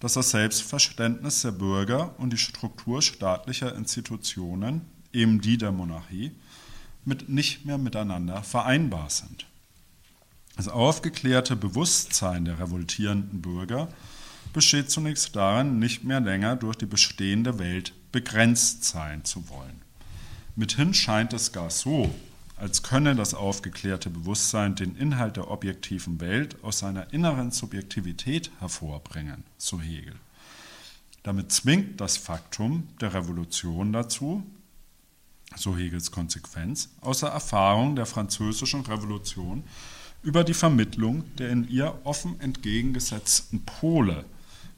dass 0.00 0.14
das 0.14 0.30
Selbstverständnis 0.30 1.42
der 1.42 1.52
Bürger 1.52 2.14
und 2.18 2.32
die 2.32 2.38
Struktur 2.38 3.00
staatlicher 3.02 3.74
Institutionen, 3.74 4.82
eben 5.12 5.40
die 5.40 5.56
der 5.56 5.72
Monarchie, 5.72 6.32
mit 7.04 7.28
nicht 7.28 7.64
mehr 7.64 7.78
miteinander 7.78 8.42
vereinbar 8.42 9.08
sind. 9.10 9.46
Das 10.56 10.68
aufgeklärte 10.68 11.54
Bewusstsein 11.56 12.44
der 12.44 12.58
revoltierenden 12.58 13.42
Bürger 13.42 13.88
besteht 14.52 14.90
zunächst 14.90 15.36
darin, 15.36 15.78
nicht 15.78 16.04
mehr 16.04 16.20
länger 16.20 16.56
durch 16.56 16.76
die 16.76 16.86
bestehende 16.86 17.58
Welt 17.58 17.92
begrenzt 18.10 18.84
sein 18.84 19.24
zu 19.24 19.48
wollen. 19.48 19.85
Mithin 20.58 20.94
scheint 20.94 21.34
es 21.34 21.52
gar 21.52 21.68
so, 21.68 22.14
als 22.56 22.82
könne 22.82 23.14
das 23.14 23.34
aufgeklärte 23.34 24.08
Bewusstsein 24.08 24.74
den 24.74 24.96
Inhalt 24.96 25.36
der 25.36 25.50
objektiven 25.50 26.18
Welt 26.18 26.56
aus 26.64 26.78
seiner 26.78 27.12
inneren 27.12 27.50
Subjektivität 27.50 28.50
hervorbringen, 28.58 29.44
so 29.58 29.78
Hegel. 29.82 30.14
Damit 31.22 31.52
zwingt 31.52 32.00
das 32.00 32.16
Faktum 32.16 32.88
der 33.02 33.12
Revolution 33.12 33.92
dazu, 33.92 34.42
so 35.54 35.76
Hegels 35.76 36.10
Konsequenz, 36.10 36.88
aus 37.02 37.20
der 37.20 37.28
Erfahrung 37.30 37.94
der 37.94 38.06
französischen 38.06 38.80
Revolution 38.80 39.62
über 40.22 40.42
die 40.42 40.54
Vermittlung 40.54 41.24
der 41.36 41.50
in 41.50 41.68
ihr 41.68 41.98
offen 42.04 42.40
entgegengesetzten 42.40 43.62
Pole 43.66 44.24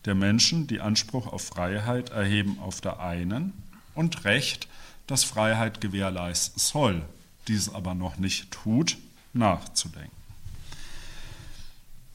der 0.06 0.16
Menschen, 0.16 0.66
die 0.66 0.80
Anspruch 0.80 1.28
auf 1.28 1.42
Freiheit 1.42 2.10
erheben 2.10 2.58
auf 2.58 2.80
der 2.80 2.98
einen 2.98 3.52
und 3.94 4.24
Recht, 4.24 4.66
das 5.08 5.24
Freiheit 5.24 5.80
gewährleisten 5.80 6.60
soll, 6.60 7.02
dies 7.48 7.68
aber 7.68 7.94
noch 7.94 8.18
nicht 8.18 8.52
tut, 8.52 8.96
nachzudenken. 9.32 10.16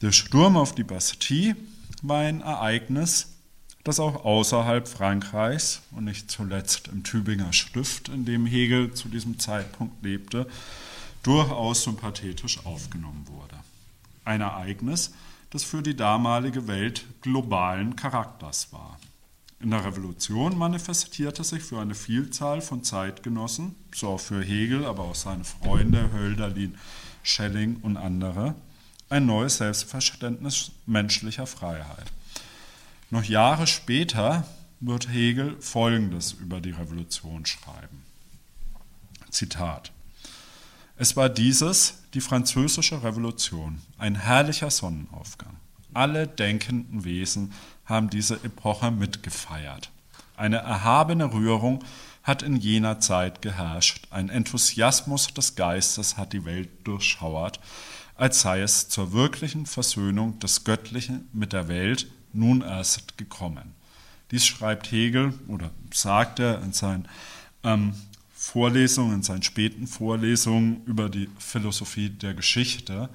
Der 0.00 0.12
Sturm 0.12 0.56
auf 0.56 0.74
die 0.74 0.84
Bastille 0.84 1.56
war 2.02 2.20
ein 2.20 2.40
Ereignis, 2.40 3.34
das 3.82 4.00
auch 4.00 4.24
außerhalb 4.24 4.88
Frankreichs 4.88 5.82
und 5.90 6.04
nicht 6.04 6.30
zuletzt 6.30 6.88
im 6.88 7.02
Tübinger 7.02 7.52
Stift, 7.52 8.08
in 8.08 8.24
dem 8.24 8.46
Hegel 8.46 8.94
zu 8.94 9.08
diesem 9.08 9.38
Zeitpunkt 9.38 10.02
lebte, 10.02 10.48
durchaus 11.22 11.82
sympathetisch 11.82 12.64
aufgenommen 12.64 13.26
wurde. 13.28 13.56
Ein 14.24 14.40
Ereignis, 14.40 15.12
das 15.50 15.64
für 15.64 15.82
die 15.82 15.96
damalige 15.96 16.66
Welt 16.66 17.04
globalen 17.22 17.96
Charakters 17.96 18.72
war. 18.72 18.98
In 19.64 19.70
der 19.70 19.82
Revolution 19.82 20.58
manifestierte 20.58 21.42
sich 21.42 21.62
für 21.62 21.80
eine 21.80 21.94
Vielzahl 21.94 22.60
von 22.60 22.84
Zeitgenossen, 22.84 23.74
so 23.94 24.08
auch 24.08 24.20
für 24.20 24.44
Hegel, 24.44 24.84
aber 24.84 25.04
auch 25.04 25.14
seine 25.14 25.42
Freunde 25.42 26.12
Hölderlin, 26.12 26.76
Schelling 27.22 27.78
und 27.78 27.96
andere, 27.96 28.56
ein 29.08 29.24
neues 29.24 29.56
Selbstverständnis 29.56 30.72
menschlicher 30.84 31.46
Freiheit. 31.46 32.12
Noch 33.08 33.24
Jahre 33.24 33.66
später 33.66 34.46
wird 34.80 35.08
Hegel 35.08 35.56
Folgendes 35.60 36.32
über 36.34 36.60
die 36.60 36.72
Revolution 36.72 37.46
schreiben. 37.46 38.02
Zitat. 39.30 39.92
Es 40.98 41.16
war 41.16 41.30
dieses, 41.30 42.02
die 42.12 42.20
französische 42.20 43.02
Revolution, 43.02 43.80
ein 43.96 44.14
herrlicher 44.14 44.70
Sonnenaufgang. 44.70 45.56
Alle 45.94 46.26
denkenden 46.28 47.04
Wesen 47.04 47.52
haben 47.84 48.10
diese 48.10 48.34
Epoche 48.44 48.90
mitgefeiert. 48.90 49.90
Eine 50.36 50.58
erhabene 50.58 51.32
Rührung 51.32 51.84
hat 52.22 52.42
in 52.42 52.56
jener 52.56 53.00
Zeit 53.00 53.42
geherrscht, 53.42 54.06
ein 54.10 54.30
Enthusiasmus 54.30 55.28
des 55.28 55.56
Geistes 55.56 56.16
hat 56.16 56.32
die 56.32 56.44
Welt 56.44 56.70
durchschauert, 56.84 57.60
als 58.16 58.40
sei 58.40 58.62
es 58.62 58.88
zur 58.88 59.12
wirklichen 59.12 59.66
Versöhnung 59.66 60.38
des 60.38 60.64
Göttlichen 60.64 61.28
mit 61.32 61.52
der 61.52 61.68
Welt 61.68 62.06
nun 62.32 62.62
erst 62.62 63.18
gekommen. 63.18 63.74
Dies 64.30 64.46
schreibt 64.46 64.90
Hegel 64.90 65.34
oder 65.48 65.70
sagt 65.92 66.40
er 66.40 66.62
in 66.62 66.72
seinen 66.72 67.06
ähm, 67.62 67.94
Vorlesungen, 68.32 69.16
in 69.16 69.22
seinen 69.22 69.42
späten 69.42 69.86
Vorlesungen 69.86 70.82
über 70.86 71.08
die 71.10 71.28
Philosophie 71.38 72.08
der 72.08 72.34
Geschichte, 72.34 73.10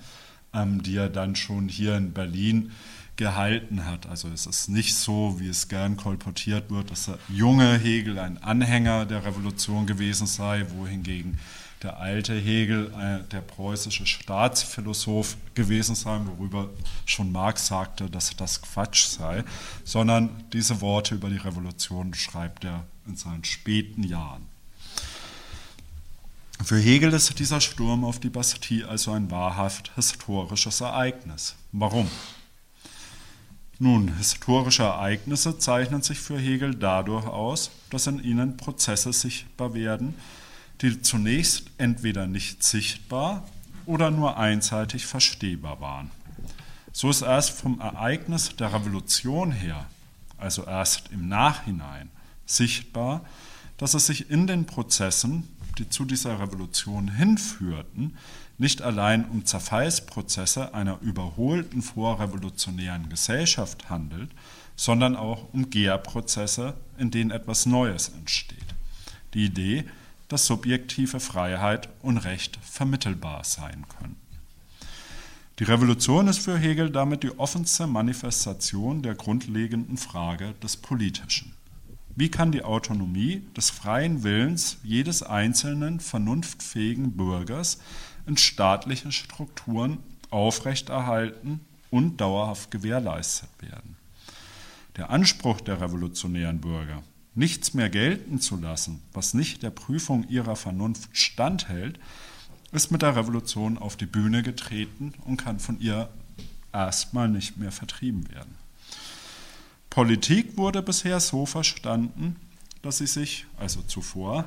ähm, 0.53 0.84
die 0.84 0.95
er 0.95 1.10
dann 1.10 1.36
schon 1.36 1.67
hier 1.67 1.97
in 1.97 2.13
Berlin 2.13 2.71
gehalten 3.19 3.86
hat. 3.86 4.08
Also 4.08 4.29
es 4.29 4.45
ist 4.45 4.69
nicht 4.69 4.95
so, 4.95 5.36
wie 5.39 5.49
es 5.49 5.67
gern 5.67 5.97
kolportiert 5.97 6.71
wird, 6.71 6.89
dass 6.89 7.05
der 7.05 7.19
junge 7.27 7.77
Hegel 7.77 8.17
ein 8.17 8.41
Anhänger 8.41 9.05
der 9.05 9.25
Revolution 9.25 9.86
gewesen 9.86 10.25
sei, 10.25 10.65
wohingegen 10.77 11.38
der 11.84 11.99
alte 11.99 12.34
Hegel, 12.34 12.93
äh, 12.97 13.29
der 13.29 13.41
preußische 13.41 14.05
Staatsphilosoph 14.05 15.36
gewesen 15.53 15.95
sein, 15.95 16.27
worüber 16.27 16.69
schon 17.05 17.32
Marx 17.32 17.67
sagte, 17.67 18.10
dass 18.10 18.36
das 18.38 18.62
Quatsch 18.62 19.08
sei, 19.08 19.43
sondern 19.84 20.29
diese 20.53 20.79
Worte 20.79 21.15
über 21.15 21.29
die 21.29 21.38
Revolution 21.38 22.13
schreibt 22.13 22.63
er 22.63 22.86
in 23.05 23.17
seinen 23.17 23.43
späten 23.43 24.03
Jahren. 24.03 24.45
Für 26.63 26.79
Hegel 26.79 27.13
ist 27.13 27.38
dieser 27.38 27.60
Sturm 27.60 28.05
auf 28.05 28.19
die 28.19 28.29
Bastille 28.29 28.88
also 28.88 29.12
ein 29.12 29.29
wahrhaft 29.29 29.91
historisches 29.95 30.82
Ereignis. 30.82 31.55
Warum? 31.73 32.10
Nun, 33.82 34.18
historische 34.18 34.84
Ereignisse 34.84 35.58
zeichnen 35.58 36.02
sich 36.02 36.20
für 36.20 36.38
Hegel 36.38 36.76
dadurch 36.76 37.26
aus, 37.26 37.72
dass 37.89 38.08
in 38.08 38.22
ihnen 38.22 38.58
Prozesse 38.58 39.13
sichtbar 39.13 39.74
werden, 39.74 40.15
die 40.82 41.02
zunächst 41.02 41.63
entweder 41.78 42.28
nicht 42.28 42.62
sichtbar 42.62 43.48
oder 43.86 44.12
nur 44.12 44.38
einseitig 44.38 45.06
verstehbar 45.06 45.80
waren. 45.80 46.12
So 46.92 47.10
ist 47.10 47.22
erst 47.22 47.52
vom 47.52 47.80
Ereignis 47.80 48.54
der 48.58 48.74
Revolution 48.74 49.54
her, 49.54 49.86
also 50.38 50.65
erst 50.65 51.10
im 51.13 51.30
Nachhinein, 51.30 52.10
sichtbar, 52.46 53.22
dass 53.78 53.94
es 53.94 54.08
sich 54.08 54.30
in 54.30 54.46
den 54.46 54.65
Prozessen, 54.65 55.48
die 55.78 55.89
zu 55.89 56.04
dieser 56.04 56.42
Revolution 56.42 57.10
hinführten, 57.10 58.18
nicht 58.60 58.82
allein 58.82 59.26
um 59.26 59.45
Zerfallsprozesse 59.45 60.74
einer 60.74 61.00
überholten 61.02 61.82
vorrevolutionären 61.82 63.10
Gesellschaft 63.10 63.89
handelt, 63.89 64.30
sondern 64.76 65.15
auch 65.15 65.52
um 65.54 65.69
Gärprozesse, 65.69 66.76
in 66.98 67.10
denen 67.10 67.32
etwas 67.32 67.65
Neues 67.65 68.10
entsteht. 68.10 68.58
Die 69.34 69.45
Idee, 69.45 69.86
dass 70.28 70.45
subjektive 70.45 71.19
Freiheit 71.19 71.89
und 72.02 72.17
Recht 72.17 72.60
vermittelbar 72.62 73.43
sein 73.43 73.86
können. 73.98 74.15
Die 75.60 75.63
Revolution 75.65 76.28
ist 76.28 76.39
für 76.39 76.58
Hegel 76.58 76.89
damit 76.89 77.24
die 77.24 77.38
offenste 77.38 77.88
Manifestation 77.88 79.02
der 79.02 79.15
grundlegenden 79.15 79.98
Frage 79.98 80.54
des 80.63 80.78
Politischen. 80.78 81.54
Wie 82.15 82.30
kann 82.30 82.52
die 82.52 82.63
Autonomie 82.63 83.43
des 83.56 83.69
freien 83.69 84.24
Willens 84.24 84.78
jedes 84.84 85.24
einzelnen 85.24 86.00
vernunftfähigen 86.00 87.12
Bürgers 87.13 87.80
in 88.30 88.38
staatlichen 88.38 89.12
Strukturen 89.12 89.98
aufrechterhalten 90.30 91.60
und 91.89 92.22
dauerhaft 92.22 92.70
gewährleistet 92.70 93.50
werden? 93.60 93.98
Der 94.98 95.10
Anspruch 95.10 95.62
der 95.62 95.82
revolutionären 95.82 96.62
Bürger, 96.62 97.02
nichts 97.34 97.74
mehr 97.74 97.89
gelten 97.89 98.39
zu 98.39 98.58
lassen, 98.58 99.02
was 99.13 99.34
nicht 99.34 99.63
der 99.63 99.72
Prüfung 99.72 100.30
ihrer 100.30 100.56
Vernunft 100.56 101.10
standhält, 101.18 102.00
ist 102.72 102.92
mit 102.92 103.02
der 103.02 103.15
Revolution 103.15 103.80
auf 103.80 103.98
die 103.98 104.06
Bühne 104.06 104.44
getreten 104.44 105.13
und 105.26 105.38
kann 105.38 105.60
von 105.60 105.80
ihr 105.82 106.08
erstmal 106.72 107.30
nicht 107.30 107.58
mehr 107.58 107.72
vertrieben 107.72 108.30
werden. 108.30 108.56
Politik 109.89 110.56
wurde 110.56 110.84
bisher 110.84 111.20
so 111.20 111.48
verstanden, 111.48 112.36
dass 112.84 113.00
sie 113.00 113.08
sich, 113.08 113.48
also 113.58 113.82
zuvor, 113.82 114.46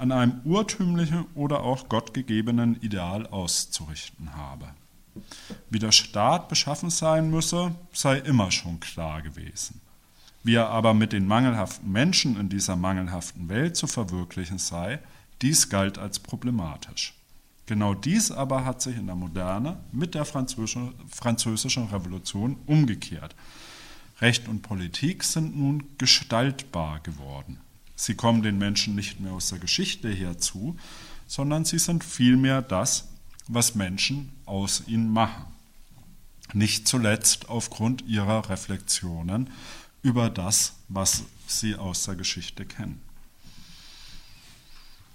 an 0.00 0.12
einem 0.12 0.40
urtümlichen 0.44 1.26
oder 1.34 1.60
auch 1.62 1.88
gottgegebenen 1.88 2.80
Ideal 2.80 3.26
auszurichten 3.26 4.34
habe. 4.34 4.68
Wie 5.68 5.78
der 5.78 5.92
Staat 5.92 6.48
beschaffen 6.48 6.88
sein 6.88 7.30
müsse, 7.30 7.74
sei 7.92 8.18
immer 8.18 8.50
schon 8.50 8.80
klar 8.80 9.20
gewesen. 9.20 9.80
Wie 10.42 10.54
er 10.54 10.70
aber 10.70 10.94
mit 10.94 11.12
den 11.12 11.26
mangelhaften 11.26 11.92
Menschen 11.92 12.40
in 12.40 12.48
dieser 12.48 12.76
mangelhaften 12.76 13.50
Welt 13.50 13.76
zu 13.76 13.86
verwirklichen 13.86 14.58
sei, 14.58 15.00
dies 15.42 15.68
galt 15.68 15.98
als 15.98 16.18
problematisch. 16.18 17.14
Genau 17.66 17.94
dies 17.94 18.30
aber 18.30 18.64
hat 18.64 18.80
sich 18.80 18.96
in 18.96 19.06
der 19.06 19.16
Moderne 19.16 19.76
mit 19.92 20.14
der 20.14 20.24
französischen 20.24 21.86
Revolution 21.92 22.56
umgekehrt. 22.66 23.36
Recht 24.20 24.48
und 24.48 24.62
Politik 24.62 25.24
sind 25.24 25.58
nun 25.58 25.84
gestaltbar 25.98 27.00
geworden. 27.00 27.58
Sie 28.00 28.14
kommen 28.14 28.40
den 28.40 28.56
Menschen 28.56 28.94
nicht 28.94 29.20
mehr 29.20 29.32
aus 29.32 29.50
der 29.50 29.58
Geschichte 29.58 30.08
herzu, 30.08 30.74
sondern 31.26 31.66
sie 31.66 31.78
sind 31.78 32.02
vielmehr 32.02 32.62
das, 32.62 33.08
was 33.46 33.74
Menschen 33.74 34.32
aus 34.46 34.84
ihnen 34.86 35.12
machen. 35.12 35.44
Nicht 36.54 36.88
zuletzt 36.88 37.50
aufgrund 37.50 38.00
ihrer 38.06 38.48
Reflexionen 38.48 39.50
über 40.00 40.30
das, 40.30 40.76
was 40.88 41.24
sie 41.46 41.76
aus 41.76 42.04
der 42.04 42.14
Geschichte 42.14 42.64
kennen. 42.64 43.02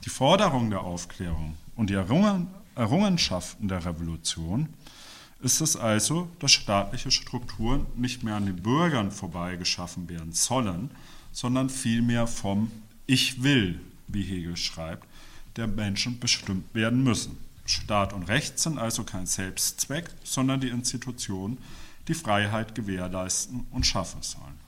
Die 0.04 0.12
Forderung 0.12 0.70
der 0.70 0.82
Aufklärung 0.82 1.58
und 1.76 1.90
die 1.90 1.96
Errungenschaften 1.96 3.68
der 3.68 3.84
Revolution 3.84 4.70
ist 5.42 5.62
es 5.62 5.76
also, 5.76 6.30
dass 6.40 6.52
staatliche 6.52 7.12
Strukturen 7.12 7.86
nicht 7.96 8.24
mehr 8.24 8.36
an 8.36 8.46
den 8.46 8.62
Bürgern 8.62 9.12
vorbei 9.12 9.56
geschaffen 9.58 10.10
werden 10.10 10.32
sollen, 10.32 10.90
sondern 11.32 11.70
vielmehr 11.70 12.28
vom 12.28 12.72
Ich 13.06 13.44
will, 13.44 13.80
wie 14.08 14.24
Hegel 14.24 14.58
schreibt, 14.58 15.06
der 15.56 15.68
Menschen 15.68 16.20
bestimmt 16.20 16.74
werden 16.74 17.04
müssen. 17.04 17.38
Staat 17.66 18.14
und 18.14 18.24
Recht 18.24 18.60
sind 18.60 18.78
also 18.78 19.04
kein 19.04 19.26
Selbstzweck, 19.26 20.10
sondern 20.24 20.62
die 20.62 20.70
Institutionen, 20.70 21.58
die 22.08 22.14
Freiheit 22.14 22.76
gewährleisten 22.76 23.66
und 23.72 23.86
schaffen 23.86 24.22
sollen. 24.22 24.60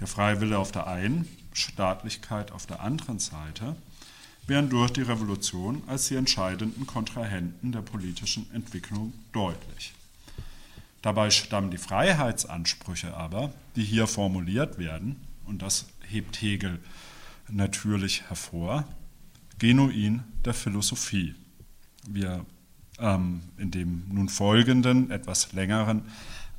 Der 0.00 0.06
freie 0.06 0.40
Wille 0.40 0.58
auf 0.58 0.72
der 0.72 0.86
einen, 0.86 1.26
Staatlichkeit 1.54 2.52
auf 2.52 2.66
der 2.66 2.80
anderen 2.80 3.18
Seite 3.18 3.76
werden 4.46 4.70
durch 4.70 4.92
die 4.92 5.02
Revolution 5.02 5.82
als 5.86 6.08
die 6.08 6.14
entscheidenden 6.14 6.86
Kontrahenten 6.86 7.72
der 7.72 7.82
politischen 7.82 8.48
Entwicklung 8.52 9.12
deutlich. 9.32 9.92
Dabei 11.02 11.30
stammen 11.30 11.70
die 11.70 11.78
Freiheitsansprüche 11.78 13.16
aber, 13.16 13.52
die 13.76 13.84
hier 13.84 14.06
formuliert 14.06 14.78
werden, 14.78 15.16
und 15.44 15.62
das 15.62 15.86
hebt 16.08 16.40
Hegel 16.42 16.80
natürlich 17.48 18.28
hervor, 18.28 18.84
genuin 19.58 20.24
der 20.44 20.54
Philosophie. 20.54 21.34
Wir 22.08 22.44
ähm, 22.98 23.42
in 23.56 23.70
dem 23.70 24.04
nun 24.08 24.28
folgenden, 24.28 25.10
etwas 25.10 25.52
längeren 25.52 26.02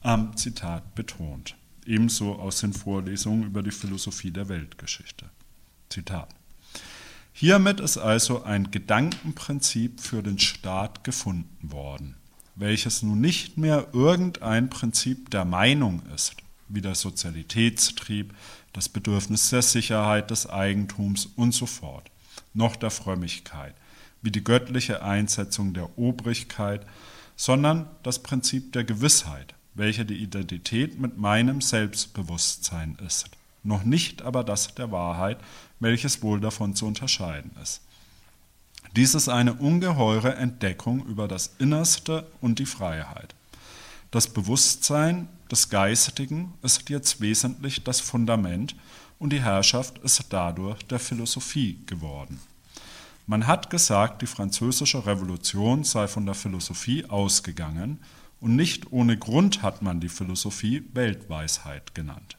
ähm, 0.03 0.35
Zitat 0.35 0.95
betont. 0.95 1.55
Ebenso 1.85 2.35
aus 2.35 2.59
den 2.59 2.73
Vorlesungen 2.73 3.43
über 3.43 3.63
die 3.63 3.71
Philosophie 3.71 4.31
der 4.31 4.49
Weltgeschichte. 4.49 5.29
Zitat. 5.89 6.36
Hiermit 7.39 7.79
ist 7.79 7.99
also 7.99 8.45
ein 8.45 8.71
Gedankenprinzip 8.71 10.01
für 10.01 10.23
den 10.23 10.39
Staat 10.39 11.03
gefunden 11.03 11.71
worden, 11.71 12.15
welches 12.55 13.03
nun 13.03 13.21
nicht 13.21 13.59
mehr 13.59 13.89
irgendein 13.93 14.71
Prinzip 14.71 15.29
der 15.29 15.45
Meinung 15.45 16.01
ist, 16.15 16.33
wie 16.67 16.81
der 16.81 16.95
Sozialitätstrieb, 16.95 18.33
das 18.73 18.89
Bedürfnis 18.89 19.51
der 19.51 19.61
Sicherheit, 19.61 20.31
des 20.31 20.49
Eigentums 20.49 21.27
und 21.35 21.51
so 21.53 21.67
fort, 21.67 22.09
noch 22.55 22.75
der 22.75 22.89
Frömmigkeit, 22.89 23.75
wie 24.23 24.31
die 24.31 24.43
göttliche 24.43 25.03
Einsetzung 25.03 25.75
der 25.75 25.95
Obrigkeit, 25.99 26.87
sondern 27.35 27.85
das 28.01 28.23
Prinzip 28.23 28.73
der 28.73 28.83
Gewissheit, 28.83 29.53
welche 29.75 30.05
die 30.05 30.23
Identität 30.23 30.99
mit 30.99 31.19
meinem 31.19 31.61
Selbstbewusstsein 31.61 32.97
ist, 33.05 33.29
noch 33.63 33.83
nicht 33.83 34.23
aber 34.23 34.43
das 34.43 34.73
der 34.73 34.91
Wahrheit, 34.91 35.37
welches 35.79 36.21
wohl 36.21 36.39
davon 36.39 36.75
zu 36.75 36.85
unterscheiden 36.85 37.51
ist. 37.61 37.81
Dies 38.95 39.13
ist 39.13 39.29
eine 39.29 39.53
ungeheure 39.53 40.35
Entdeckung 40.35 41.05
über 41.05 41.27
das 41.27 41.55
Innerste 41.59 42.25
und 42.41 42.59
die 42.59 42.65
Freiheit. 42.65 43.35
Das 44.11 44.27
Bewusstsein 44.27 45.27
des 45.51 45.69
Geistigen 45.69 46.53
ist 46.63 46.89
jetzt 46.89 47.21
wesentlich 47.21 47.83
das 47.83 47.99
Fundament 47.99 48.75
und 49.19 49.33
die 49.33 49.41
Herrschaft 49.41 49.97
ist 49.99 50.23
dadurch 50.29 50.83
der 50.83 50.99
Philosophie 50.99 51.79
geworden. 51.85 52.39
Man 53.25 53.45
hat 53.45 53.69
gesagt, 53.69 54.21
die 54.21 54.27
französische 54.27 55.05
Revolution 55.05 55.83
sei 55.83 56.07
von 56.07 56.25
der 56.25 56.35
Philosophie 56.35 57.03
ausgegangen 57.05 57.99
und 58.39 58.55
nicht 58.55 58.91
ohne 58.91 59.17
Grund 59.17 59.61
hat 59.61 59.81
man 59.81 59.99
die 59.99 60.09
Philosophie 60.09 60.83
Weltweisheit 60.93 61.93
genannt. 61.93 62.36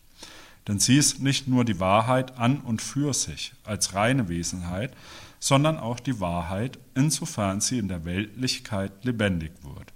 Denn 0.68 0.78
sie 0.78 0.98
ist 0.98 1.20
nicht 1.20 1.48
nur 1.48 1.64
die 1.64 1.80
Wahrheit 1.80 2.38
an 2.38 2.60
und 2.60 2.82
für 2.82 3.14
sich 3.14 3.54
als 3.64 3.94
reine 3.94 4.28
Wesenheit, 4.28 4.94
sondern 5.40 5.78
auch 5.78 5.98
die 5.98 6.20
Wahrheit, 6.20 6.78
insofern 6.94 7.62
sie 7.62 7.78
in 7.78 7.88
der 7.88 8.04
Weltlichkeit 8.04 9.04
lebendig 9.04 9.52
wird. 9.62 9.92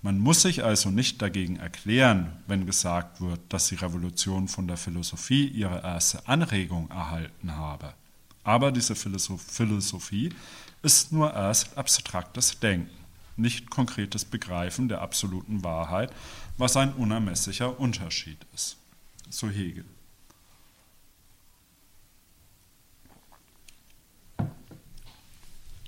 Man 0.00 0.18
muss 0.18 0.40
sich 0.40 0.64
also 0.64 0.90
nicht 0.90 1.20
dagegen 1.20 1.56
erklären, 1.56 2.32
wenn 2.46 2.64
gesagt 2.64 3.20
wird, 3.20 3.40
dass 3.50 3.68
die 3.68 3.74
Revolution 3.74 4.48
von 4.48 4.66
der 4.66 4.78
Philosophie 4.78 5.46
ihre 5.48 5.82
erste 5.82 6.26
Anregung 6.26 6.88
erhalten 6.90 7.54
habe. 7.56 7.92
Aber 8.42 8.72
diese 8.72 8.94
Philosophie 8.94 10.30
ist 10.82 11.12
nur 11.12 11.34
erst 11.34 11.76
abstraktes 11.76 12.58
Denken, 12.58 12.96
nicht 13.36 13.68
konkretes 13.68 14.24
Begreifen 14.24 14.88
der 14.88 15.02
absoluten 15.02 15.62
Wahrheit, 15.62 16.10
was 16.56 16.78
ein 16.78 16.94
unermesslicher 16.94 17.78
Unterschied 17.78 18.38
ist 18.54 18.79
so 19.30 19.48
Hegel. 19.48 19.84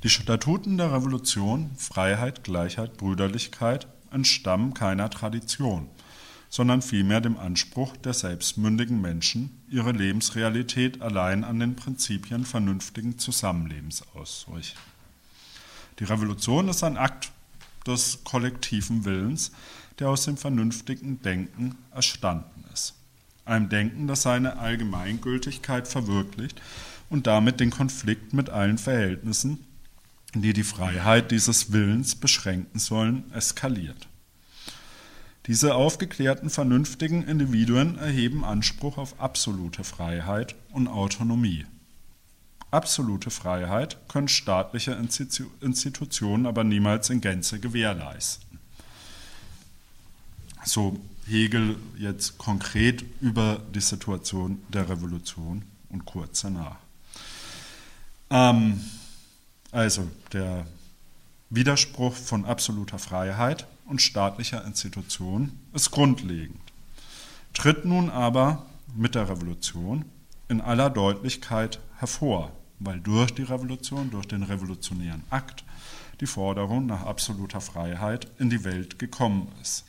Die 0.03 0.09
Statuten 0.09 0.79
der 0.79 0.93
Revolution, 0.93 1.71
Freiheit, 1.77 2.43
Gleichheit, 2.43 2.97
Brüderlichkeit, 2.97 3.87
entstammen 4.11 4.75
keiner 4.75 5.11
Tradition, 5.11 5.89
sondern 6.49 6.83
vielmehr 6.83 7.21
dem 7.21 7.39
Anspruch 7.39 7.97
der 7.99 8.13
selbstmündigen 8.13 9.01
Menschen, 9.01 9.63
ihre 9.71 9.93
Lebensrealität 9.93 11.01
allein 11.03 11.45
an 11.45 11.61
den 11.61 11.77
Prinzipien 11.77 12.45
vernünftigen 12.45 13.19
Zusammenlebens 13.19 14.03
auszurichten. 14.15 14.81
Die 15.99 16.05
Revolution 16.05 16.69
ist 16.69 16.83
ein 16.83 16.97
Akt 16.97 17.31
des 17.87 18.25
kollektiven 18.25 19.05
Willens, 19.05 19.53
der 19.99 20.09
aus 20.09 20.25
dem 20.25 20.37
vernünftigen 20.37 21.23
Denken 21.23 21.77
erstanden 21.93 22.62
einem 23.45 23.69
Denken, 23.69 24.07
das 24.07 24.23
seine 24.23 24.59
Allgemeingültigkeit 24.59 25.89
verwirklicht 25.89 26.61
und 27.11 27.27
damit 27.27 27.61
den 27.61 27.71
Konflikt 27.71 28.33
mit 28.33 28.51
allen 28.51 28.79
Verhältnissen, 28.79 29.67
die 30.35 30.53
die 30.53 30.65
Freiheit 30.65 31.31
dieses 31.31 31.73
Willens 31.73 32.15
beschränken 32.15 32.79
sollen, 32.79 33.31
eskaliert. 33.33 34.09
Diese 35.47 35.75
aufgeklärten, 35.75 36.51
vernünftigen 36.51 37.25
Individuen 37.25 37.99
erheben 37.99 38.45
Anspruch 38.45 38.97
auf 38.97 39.21
absolute 39.21 39.83
Freiheit 39.83 40.55
und 40.71 40.87
Autonomie. 40.87 41.67
Absolute 42.71 43.31
Freiheit 43.31 43.99
können 44.09 44.29
staatliche 44.29 44.93
Institutionen 45.61 46.47
aber 46.47 46.65
niemals 46.65 47.11
in 47.11 47.21
Gänze 47.21 47.59
gewährleisten. 47.59 48.59
So 50.65 50.99
Hegel 51.27 51.77
jetzt 51.99 52.39
konkret 52.39 53.05
über 53.21 53.61
die 53.75 53.81
Situation 53.81 54.63
der 54.69 54.89
Revolution 54.89 55.65
und 55.89 56.05
kurz 56.05 56.43
danach. 56.43 56.77
Ähm, 58.31 58.81
also 59.71 60.11
der 60.33 60.67
Widerspruch 61.51 62.15
von 62.15 62.45
absoluter 62.45 62.99
Freiheit 62.99 63.67
und 63.87 64.01
staatlicher 64.01 64.65
Institution 64.65 65.59
ist 65.75 65.91
grundlegend, 65.91 66.61
tritt 67.53 67.85
nun 67.85 68.11
aber 68.11 68.67
mit 68.95 69.15
der 69.15 69.29
Revolution 69.29 70.05
in 70.49 70.61
aller 70.61 70.91
Deutlichkeit 70.91 71.79
hervor, 71.99 72.53
weil 72.79 73.01
durch 73.01 73.35
die 73.35 73.43
Revolution, 73.43 74.11
durch 74.11 74.27
den 74.27 74.43
revolutionären 74.43 75.23
Akt, 75.31 75.65
die 76.21 76.27
Forderung 76.27 76.87
nach 76.87 77.03
absoluter 77.03 77.61
Freiheit 77.61 78.29
in 78.39 78.51
die 78.51 78.65
Welt 78.65 78.99
gekommen 78.99 79.49
ist. 79.61 79.85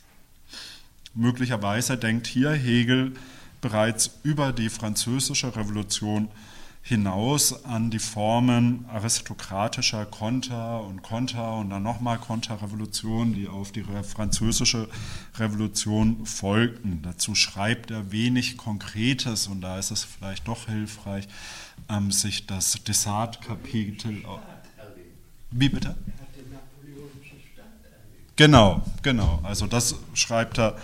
Möglicherweise 1.14 1.96
denkt 1.96 2.26
hier 2.26 2.52
Hegel 2.52 3.12
bereits 3.60 4.18
über 4.22 4.52
die 4.52 4.68
französische 4.68 5.54
Revolution 5.56 6.28
hinaus 6.82 7.64
an 7.64 7.90
die 7.90 7.98
Formen 7.98 8.84
aristokratischer 8.92 10.04
Konter 10.04 10.82
und 10.82 11.02
Konter 11.02 11.56
und 11.56 11.70
dann 11.70 11.82
nochmal 11.82 12.18
Konterrevolution, 12.18 13.32
die 13.32 13.48
auf 13.48 13.72
die 13.72 13.84
französische 14.02 14.88
Revolution 15.38 16.26
folgten. 16.26 17.00
Dazu 17.02 17.34
schreibt 17.34 17.90
er 17.90 18.12
wenig 18.12 18.58
Konkretes 18.58 19.46
und 19.46 19.62
da 19.62 19.78
ist 19.78 19.92
es 19.92 20.04
vielleicht 20.04 20.46
doch 20.46 20.66
hilfreich, 20.66 21.26
ähm, 21.88 22.12
sich 22.12 22.46
das 22.46 22.84
Desart-Kapitel. 22.84 24.22
Wie 25.50 25.70
bitte? 25.70 25.94
Genau, 28.36 28.82
genau. 29.02 29.40
Also 29.42 29.66
das 29.66 29.94
schreibt 30.12 30.58
er 30.58 30.76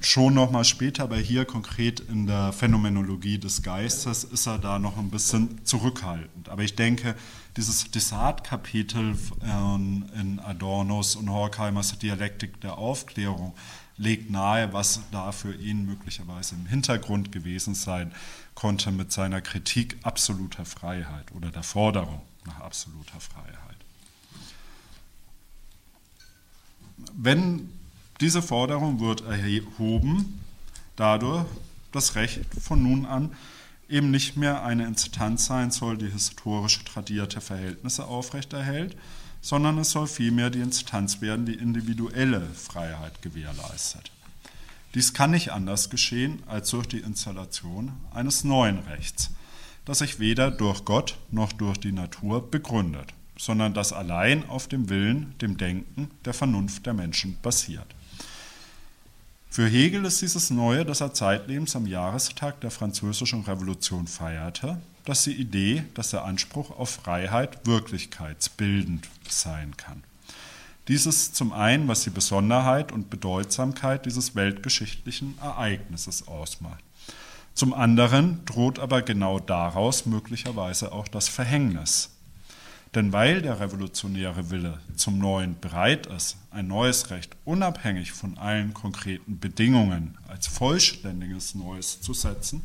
schon 0.00 0.34
nochmal 0.34 0.64
später, 0.64 1.04
aber 1.04 1.16
hier 1.16 1.44
konkret 1.44 2.00
in 2.00 2.26
der 2.26 2.52
Phänomenologie 2.52 3.38
des 3.38 3.62
Geistes 3.62 4.24
ist 4.24 4.46
er 4.46 4.58
da 4.58 4.78
noch 4.78 4.96
ein 4.96 5.10
bisschen 5.10 5.64
zurückhaltend. 5.64 6.48
Aber 6.48 6.62
ich 6.62 6.74
denke, 6.74 7.14
dieses 7.56 7.90
Desart-Kapitel 7.90 9.16
in 9.42 10.40
Adornos 10.40 11.16
und 11.16 11.30
Horkheimers 11.30 11.98
Dialektik 11.98 12.60
der 12.62 12.78
Aufklärung 12.78 13.54
legt 13.98 14.30
nahe, 14.30 14.72
was 14.72 15.02
da 15.12 15.30
für 15.32 15.54
ihn 15.54 15.84
möglicherweise 15.84 16.54
im 16.54 16.64
Hintergrund 16.66 17.32
gewesen 17.32 17.74
sein 17.74 18.12
konnte 18.54 18.92
mit 18.92 19.12
seiner 19.12 19.42
Kritik 19.42 19.98
absoluter 20.02 20.64
Freiheit 20.64 21.32
oder 21.32 21.50
der 21.50 21.62
Forderung 21.62 22.22
nach 22.46 22.60
absoluter 22.60 23.20
Freiheit. 23.20 23.76
Wenn 27.14 27.68
diese 28.20 28.42
Forderung 28.42 29.00
wird 29.00 29.22
erhoben 29.22 30.40
dadurch, 30.96 31.46
dass 31.92 32.14
Recht 32.14 32.40
von 32.60 32.82
nun 32.82 33.06
an 33.06 33.34
eben 33.88 34.10
nicht 34.10 34.36
mehr 34.36 34.62
eine 34.62 34.86
Instanz 34.86 35.46
sein 35.46 35.70
soll, 35.70 35.98
die 35.98 36.10
historisch 36.10 36.84
tradierte 36.84 37.40
Verhältnisse 37.40 38.04
aufrechterhält, 38.06 38.96
sondern 39.40 39.78
es 39.78 39.90
soll 39.90 40.06
vielmehr 40.06 40.50
die 40.50 40.60
Instanz 40.60 41.20
werden, 41.20 41.46
die 41.46 41.54
individuelle 41.54 42.42
Freiheit 42.54 43.22
gewährleistet. 43.22 44.12
Dies 44.94 45.14
kann 45.14 45.30
nicht 45.30 45.50
anders 45.52 45.88
geschehen 45.88 46.42
als 46.46 46.70
durch 46.70 46.86
die 46.86 46.98
Installation 46.98 47.92
eines 48.12 48.44
neuen 48.44 48.80
Rechts, 48.80 49.30
das 49.84 49.98
sich 49.98 50.20
weder 50.20 50.50
durch 50.50 50.84
Gott 50.84 51.16
noch 51.30 51.52
durch 51.52 51.78
die 51.78 51.92
Natur 51.92 52.48
begründet, 52.50 53.14
sondern 53.36 53.72
das 53.72 53.92
allein 53.92 54.48
auf 54.48 54.68
dem 54.68 54.88
Willen, 54.88 55.34
dem 55.40 55.56
Denken, 55.56 56.10
der 56.24 56.34
Vernunft 56.34 56.86
der 56.86 56.94
Menschen 56.94 57.38
basiert. 57.40 57.86
Für 59.52 59.66
Hegel 59.66 60.04
ist 60.04 60.22
dieses 60.22 60.50
Neue, 60.50 60.84
das 60.84 61.00
er 61.00 61.12
zeitlebens 61.12 61.74
am 61.74 61.84
Jahrestag 61.84 62.60
der 62.60 62.70
Französischen 62.70 63.42
Revolution 63.42 64.06
feierte, 64.06 64.80
dass 65.04 65.24
die 65.24 65.32
Idee, 65.32 65.82
dass 65.94 66.10
der 66.10 66.24
Anspruch 66.24 66.70
auf 66.70 66.90
Freiheit 66.90 67.66
wirklichkeitsbildend 67.66 69.08
sein 69.28 69.76
kann. 69.76 70.04
Dies 70.86 71.04
ist 71.04 71.34
zum 71.34 71.52
einen, 71.52 71.88
was 71.88 72.04
die 72.04 72.10
Besonderheit 72.10 72.92
und 72.92 73.10
Bedeutsamkeit 73.10 74.06
dieses 74.06 74.36
weltgeschichtlichen 74.36 75.36
Ereignisses 75.42 76.28
ausmacht. 76.28 76.84
Zum 77.52 77.74
anderen 77.74 78.44
droht 78.44 78.78
aber 78.78 79.02
genau 79.02 79.40
daraus 79.40 80.06
möglicherweise 80.06 80.92
auch 80.92 81.08
das 81.08 81.28
Verhängnis, 81.28 82.10
denn 82.94 83.12
weil 83.12 83.40
der 83.42 83.60
revolutionäre 83.60 84.50
Wille 84.50 84.80
zum 84.96 85.18
Neuen 85.18 85.58
bereit 85.60 86.06
ist, 86.06 86.36
ein 86.50 86.66
neues 86.66 87.10
Recht 87.10 87.36
unabhängig 87.44 88.12
von 88.12 88.36
allen 88.36 88.74
konkreten 88.74 89.38
Bedingungen 89.38 90.18
als 90.26 90.48
vollständiges 90.48 91.54
Neues 91.54 92.00
zu 92.00 92.14
setzen, 92.14 92.62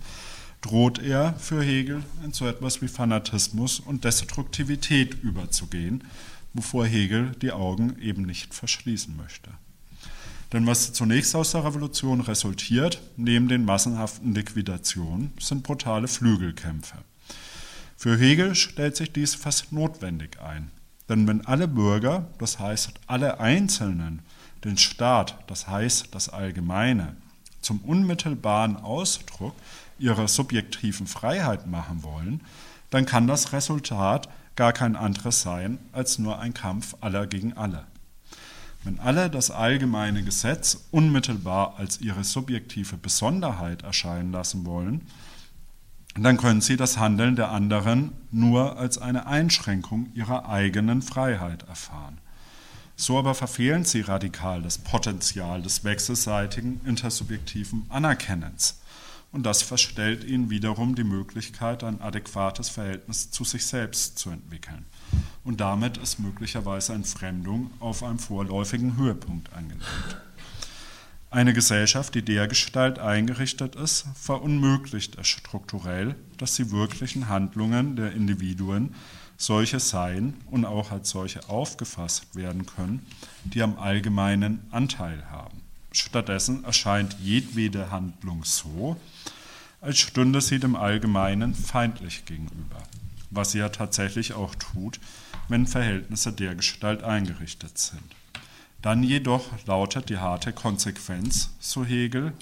droht 0.62 0.98
er 0.98 1.36
für 1.36 1.62
Hegel 1.62 2.04
in 2.24 2.34
so 2.34 2.48
etwas 2.48 2.82
wie 2.82 2.88
Fanatismus 2.88 3.80
und 3.80 4.04
Destruktivität 4.04 5.14
überzugehen, 5.22 6.04
wovor 6.54 6.88
Hegel 6.88 7.34
die 7.42 7.52
Augen 7.52 8.00
eben 8.00 8.24
nicht 8.24 8.56
verschließen 8.56 9.16
möchte. 9.16 9.52
Denn 10.54 10.66
was 10.66 10.94
zunächst 10.94 11.36
aus 11.36 11.52
der 11.52 11.66
Revolution 11.66 12.22
resultiert, 12.22 13.02
neben 13.18 13.48
den 13.48 13.66
massenhaften 13.66 14.34
Liquidationen, 14.34 15.34
sind 15.40 15.64
brutale 15.64 16.08
Flügelkämpfe. 16.08 16.98
Für 17.98 18.18
Hegel 18.18 18.56
stellt 18.56 18.96
sich 18.96 19.12
dies 19.14 19.36
fast 19.36 19.72
notwendig 19.72 20.42
ein. 20.42 20.72
Denn 21.08 21.28
wenn 21.28 21.46
alle 21.46 21.68
Bürger, 21.68 22.28
das 22.40 22.60
heißt 22.60 22.94
alle 23.08 23.40
Einzelnen, 23.40 24.22
den 24.64 24.78
Staat, 24.78 25.38
das 25.48 25.68
heißt 25.68 26.10
das 26.12 26.30
Allgemeine, 26.30 27.16
zum 27.62 27.80
unmittelbaren 27.80 28.78
Ausdruck 28.78 29.56
ihrer 29.98 30.28
subjektiven 30.28 31.08
Freiheit 31.08 31.68
machen 31.68 32.04
wollen, 32.04 32.42
dann 32.90 33.06
kann 33.06 33.28
das 33.28 33.54
Resultat 33.54 34.30
gar 34.56 34.74
kein 34.74 34.96
anderes 34.96 35.42
sein 35.42 35.80
als 35.92 36.20
nur 36.20 36.40
ein 36.40 36.54
Kampf 36.54 36.96
aller 37.02 37.28
gegen 37.28 37.54
alle. 37.54 37.86
Wenn 38.84 39.00
alle 39.00 39.30
das 39.30 39.50
allgemeine 39.50 40.24
Gesetz 40.24 40.86
unmittelbar 40.92 41.76
als 41.78 42.02
ihre 42.02 42.24
subjektive 42.24 42.98
Besonderheit 42.98 43.82
erscheinen 43.82 44.32
lassen 44.32 44.66
wollen, 44.66 45.02
dann 46.24 46.38
können 46.38 46.62
sie 46.62 46.78
das 46.78 46.98
Handeln 46.98 47.36
der 47.36 47.52
anderen 47.52 48.14
nur 48.32 48.78
als 48.78 48.98
eine 48.98 49.28
Einschränkung 49.28 50.10
ihrer 50.14 50.48
eigenen 50.48 51.02
Freiheit 51.02 51.64
erfahren. 51.64 52.20
So 52.96 53.20
aber 53.20 53.36
verfehlen 53.36 53.84
sie 53.84 54.02
radikal 54.02 54.62
das 54.62 54.78
Potenzial 54.78 55.62
des 55.62 55.84
wechselseitigen 55.84 56.80
intersubjektiven 56.86 57.86
Anerkennens. 57.90 58.80
Und 59.34 59.46
das 59.46 59.62
verstellt 59.62 60.24
ihnen 60.24 60.50
wiederum 60.50 60.96
die 60.96 61.04
Möglichkeit, 61.04 61.84
ein 61.84 62.00
adäquates 62.00 62.70
Verhältnis 62.70 63.32
zu 63.32 63.44
sich 63.44 63.66
selbst 63.66 64.18
zu 64.18 64.30
entwickeln. 64.30 64.86
Und 65.44 65.60
damit 65.60 65.98
ist 65.98 66.20
möglicherweise 66.20 66.94
Entfremdung 66.94 67.70
auf 67.82 68.02
einem 68.02 68.20
vorläufigen 68.20 68.96
Höhepunkt 68.96 69.52
angelangt. 69.52 70.18
Eine 71.36 71.52
Gesellschaft, 71.52 72.16
die 72.16 72.22
dergestalt 72.22 72.98
eingerichtet 72.98 73.76
ist, 73.76 74.06
verunmöglicht 74.16 75.18
es 75.18 75.28
strukturell, 75.28 76.16
dass 76.38 76.56
die 76.56 76.72
wirklichen 76.72 77.28
Handlungen 77.28 77.98
der 77.98 78.14
Individuen 78.14 78.96
solche 79.36 79.82
seien 79.82 80.36
und 80.50 80.64
auch 80.64 80.92
als 80.92 81.10
solche 81.10 81.50
aufgefasst 81.50 82.38
werden 82.38 82.66
können, 82.66 83.06
die 83.44 83.62
am 83.62 83.78
allgemeinen 83.78 84.62
Anteil 84.72 85.30
haben. 85.30 85.60
Stattdessen 85.92 86.64
erscheint 86.64 87.18
jedwede 87.22 87.92
Handlung 87.92 88.46
so, 88.46 88.96
als 89.82 89.98
stünde 90.00 90.40
sie 90.40 90.60
dem 90.60 90.78
Allgemeinen 90.78 91.54
feindlich 91.54 92.24
gegenüber, 92.24 92.82
was 93.30 93.52
sie 93.52 93.60
ja 93.60 93.68
tatsächlich 93.68 94.32
auch 94.32 94.56
tut, 94.56 95.02
wenn 95.50 95.68
Verhältnisse 95.68 96.32
dergestalt 96.32 97.04
eingerichtet 97.04 97.78
sind. 97.78 98.16
Dann 98.82 99.04
jedoch 99.04 99.46
lautet 99.66 100.10
die 100.10 100.18
harte 100.18 100.54
Konsequenz, 100.54 101.50
so 101.60 101.84
Hegel, 101.84 102.34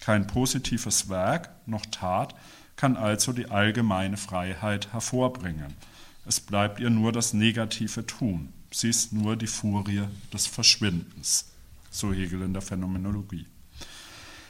kein 0.00 0.26
positives 0.26 1.08
Werk 1.08 1.50
noch 1.66 1.86
Tat 1.86 2.34
kann 2.76 2.96
also 2.96 3.32
die 3.32 3.50
allgemeine 3.50 4.16
Freiheit 4.16 4.92
hervorbringen. 4.92 5.74
Es 6.26 6.40
bleibt 6.40 6.80
ihr 6.80 6.90
nur 6.90 7.12
das 7.12 7.32
negative 7.32 8.06
Tun. 8.06 8.52
Sie 8.70 8.90
ist 8.90 9.12
nur 9.12 9.36
die 9.36 9.46
Furie 9.46 10.02
des 10.32 10.46
Verschwindens, 10.46 11.46
so 11.90 12.12
Hegel 12.12 12.42
in 12.42 12.52
der 12.52 12.62
Phänomenologie. 12.62 13.46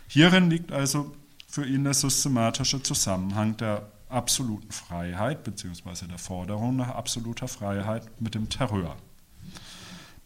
Hierin 0.08 0.50
liegt 0.50 0.72
also 0.72 1.14
für 1.46 1.66
ihn 1.66 1.84
der 1.84 1.94
systematische 1.94 2.82
Zusammenhang 2.82 3.56
der 3.56 3.86
absoluten 4.08 4.72
Freiheit 4.72 5.44
bzw. 5.44 6.06
der 6.06 6.18
Forderung 6.18 6.76
nach 6.76 6.88
absoluter 6.88 7.48
Freiheit 7.48 8.20
mit 8.20 8.34
dem 8.34 8.48
Terror 8.48 8.96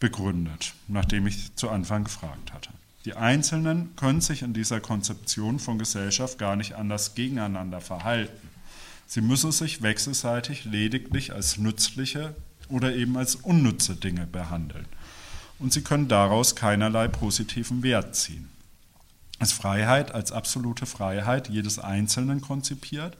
begründet, 0.01 0.73
nachdem 0.89 1.27
ich 1.27 1.55
zu 1.55 1.69
Anfang 1.69 2.03
gefragt 2.03 2.51
hatte. 2.51 2.71
Die 3.05 3.13
Einzelnen 3.13 3.95
können 3.95 4.19
sich 4.19 4.41
in 4.41 4.53
dieser 4.53 4.81
Konzeption 4.81 5.59
von 5.59 5.79
Gesellschaft 5.79 6.37
gar 6.37 6.57
nicht 6.57 6.73
anders 6.73 7.15
gegeneinander 7.15 7.79
verhalten. 7.79 8.49
Sie 9.07 9.21
müssen 9.21 9.53
sich 9.53 9.81
wechselseitig 9.81 10.65
lediglich 10.65 11.33
als 11.33 11.57
nützliche 11.57 12.35
oder 12.67 12.93
eben 12.93 13.17
als 13.17 13.35
unnütze 13.35 13.95
Dinge 13.95 14.27
behandeln. 14.27 14.85
Und 15.59 15.71
sie 15.71 15.81
können 15.81 16.07
daraus 16.07 16.55
keinerlei 16.55 17.07
positiven 17.07 17.83
Wert 17.83 18.15
ziehen. 18.15 18.49
Als 19.39 19.51
Freiheit, 19.51 20.13
als 20.13 20.31
absolute 20.31 20.85
Freiheit 20.85 21.49
jedes 21.49 21.79
Einzelnen 21.79 22.41
konzipiert 22.41 23.17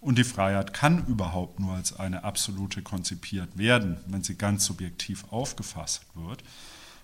und 0.00 0.18
die 0.18 0.24
Freiheit 0.24 0.72
kann 0.72 1.06
überhaupt 1.06 1.60
nur 1.60 1.74
als 1.74 1.98
eine 1.98 2.24
absolute 2.24 2.82
konzipiert 2.82 3.58
werden, 3.58 3.98
wenn 4.06 4.22
sie 4.22 4.36
ganz 4.36 4.64
subjektiv 4.64 5.24
aufgefasst 5.30 6.02
wird, 6.14 6.42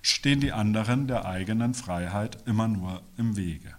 stehen 0.03 0.41
die 0.41 0.53
anderen 0.53 1.09
der 1.09 1.25
eigenen 1.25 1.75
Freiheit 1.75 2.47
immer 2.47 2.69
nur 2.69 3.03
im 3.17 3.37
Wege. 3.37 3.75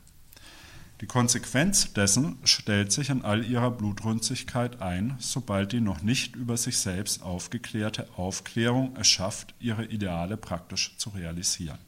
Die 1.01 1.07
Konsequenz 1.07 1.93
dessen 1.93 2.37
stellt 2.45 2.91
sich 2.91 3.09
in 3.09 3.23
all 3.23 3.43
ihrer 3.43 3.69
Blutrünstigkeit 3.69 4.81
ein, 4.81 5.15
sobald 5.19 5.73
die 5.73 5.81
noch 5.81 6.01
nicht 6.01 6.35
über 6.35 6.55
sich 6.55 6.77
selbst 6.77 7.21
aufgeklärte 7.21 8.07
Aufklärung 8.15 8.95
es 8.97 9.07
schafft, 9.07 9.53
ihre 9.59 9.85
Ideale 9.85 10.37
praktisch 10.37 10.95
zu 10.97 11.09
realisieren, 11.09 11.79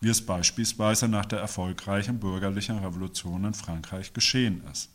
wie 0.00 0.08
es 0.08 0.24
beispielsweise 0.24 1.08
nach 1.08 1.26
der 1.26 1.40
erfolgreichen 1.40 2.20
bürgerlichen 2.20 2.78
Revolution 2.78 3.44
in 3.44 3.54
Frankreich 3.54 4.12
geschehen 4.12 4.62
ist. 4.72 4.88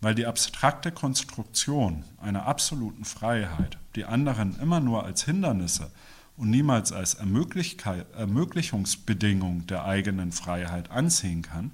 Weil 0.00 0.14
die 0.14 0.26
abstrakte 0.26 0.92
Konstruktion 0.92 2.04
einer 2.20 2.46
absoluten 2.46 3.04
Freiheit 3.04 3.78
die 3.96 4.04
anderen 4.04 4.56
immer 4.60 4.78
nur 4.80 5.04
als 5.04 5.24
Hindernisse 5.24 5.90
und 6.36 6.50
niemals 6.50 6.92
als 6.92 7.14
Ermöglichungsbedingung 7.14 9.66
der 9.66 9.84
eigenen 9.84 10.30
Freiheit 10.30 10.90
ansehen 10.90 11.42
kann, 11.42 11.72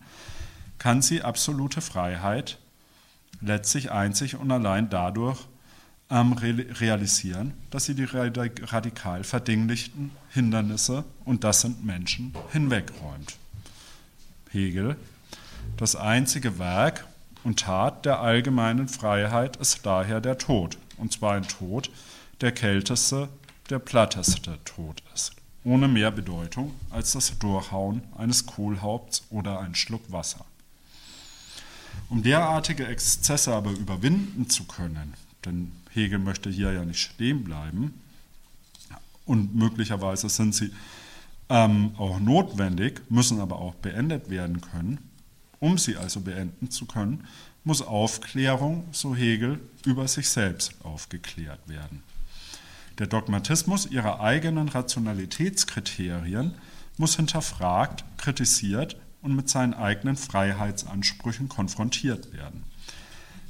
kann 0.78 1.02
sie 1.02 1.22
absolute 1.22 1.82
Freiheit 1.82 2.58
letztlich 3.42 3.90
einzig 3.90 4.36
und 4.36 4.50
allein 4.50 4.88
dadurch 4.88 5.46
ähm, 6.10 6.32
realisieren, 6.32 7.52
dass 7.70 7.84
sie 7.84 7.94
die 7.94 8.04
radikal 8.04 9.24
verdinglichten 9.24 10.10
Hindernisse, 10.30 11.04
und 11.24 11.44
das 11.44 11.60
sind 11.60 11.84
Menschen, 11.84 12.34
hinwegräumt. 12.52 13.36
Hegel, 14.50 14.96
das 15.76 15.96
einzige 15.96 16.58
Werk 16.58 17.06
und 17.44 17.60
Tat 17.60 18.04
der 18.04 18.20
allgemeinen 18.20 18.88
Freiheit 18.88 19.56
ist 19.56 19.84
daher 19.84 20.20
der 20.20 20.38
Tod, 20.38 20.78
und 20.96 21.12
zwar 21.12 21.34
ein 21.34 21.46
Tod, 21.46 21.90
der 22.40 22.52
kälteste, 22.52 23.28
der 23.70 23.78
platteste 23.78 24.58
Tod 24.64 25.02
ist, 25.14 25.32
ohne 25.62 25.86
mehr 25.86 26.10
Bedeutung 26.10 26.74
als 26.90 27.12
das 27.12 27.38
Durchhauen 27.38 28.02
eines 28.16 28.46
Kohlhaupts 28.46 29.22
oder 29.30 29.60
ein 29.60 29.74
Schluck 29.74 30.10
Wasser. 30.10 30.44
Um 32.08 32.22
derartige 32.22 32.86
Exzesse 32.86 33.54
aber 33.54 33.70
überwinden 33.70 34.48
zu 34.50 34.64
können, 34.64 35.14
denn 35.44 35.72
Hegel 35.90 36.18
möchte 36.18 36.50
hier 36.50 36.72
ja 36.72 36.84
nicht 36.84 37.00
stehen 37.00 37.44
bleiben, 37.44 38.00
und 39.26 39.54
möglicherweise 39.54 40.28
sind 40.28 40.54
sie 40.54 40.70
ähm, 41.48 41.94
auch 41.96 42.20
notwendig, 42.20 43.00
müssen 43.08 43.40
aber 43.40 43.58
auch 43.58 43.74
beendet 43.74 44.30
werden 44.30 44.60
können. 44.60 44.98
Um 45.64 45.78
sie 45.78 45.96
also 45.96 46.20
beenden 46.20 46.70
zu 46.70 46.84
können, 46.84 47.26
muss 47.64 47.80
Aufklärung, 47.80 48.86
so 48.92 49.16
Hegel, 49.16 49.60
über 49.86 50.06
sich 50.08 50.28
selbst 50.28 50.74
aufgeklärt 50.82 51.66
werden. 51.66 52.02
Der 52.98 53.06
Dogmatismus 53.06 53.86
ihrer 53.86 54.20
eigenen 54.20 54.68
Rationalitätskriterien 54.68 56.52
muss 56.98 57.16
hinterfragt, 57.16 58.04
kritisiert 58.18 58.98
und 59.22 59.34
mit 59.34 59.48
seinen 59.48 59.72
eigenen 59.72 60.18
Freiheitsansprüchen 60.18 61.48
konfrontiert 61.48 62.34
werden. 62.34 62.64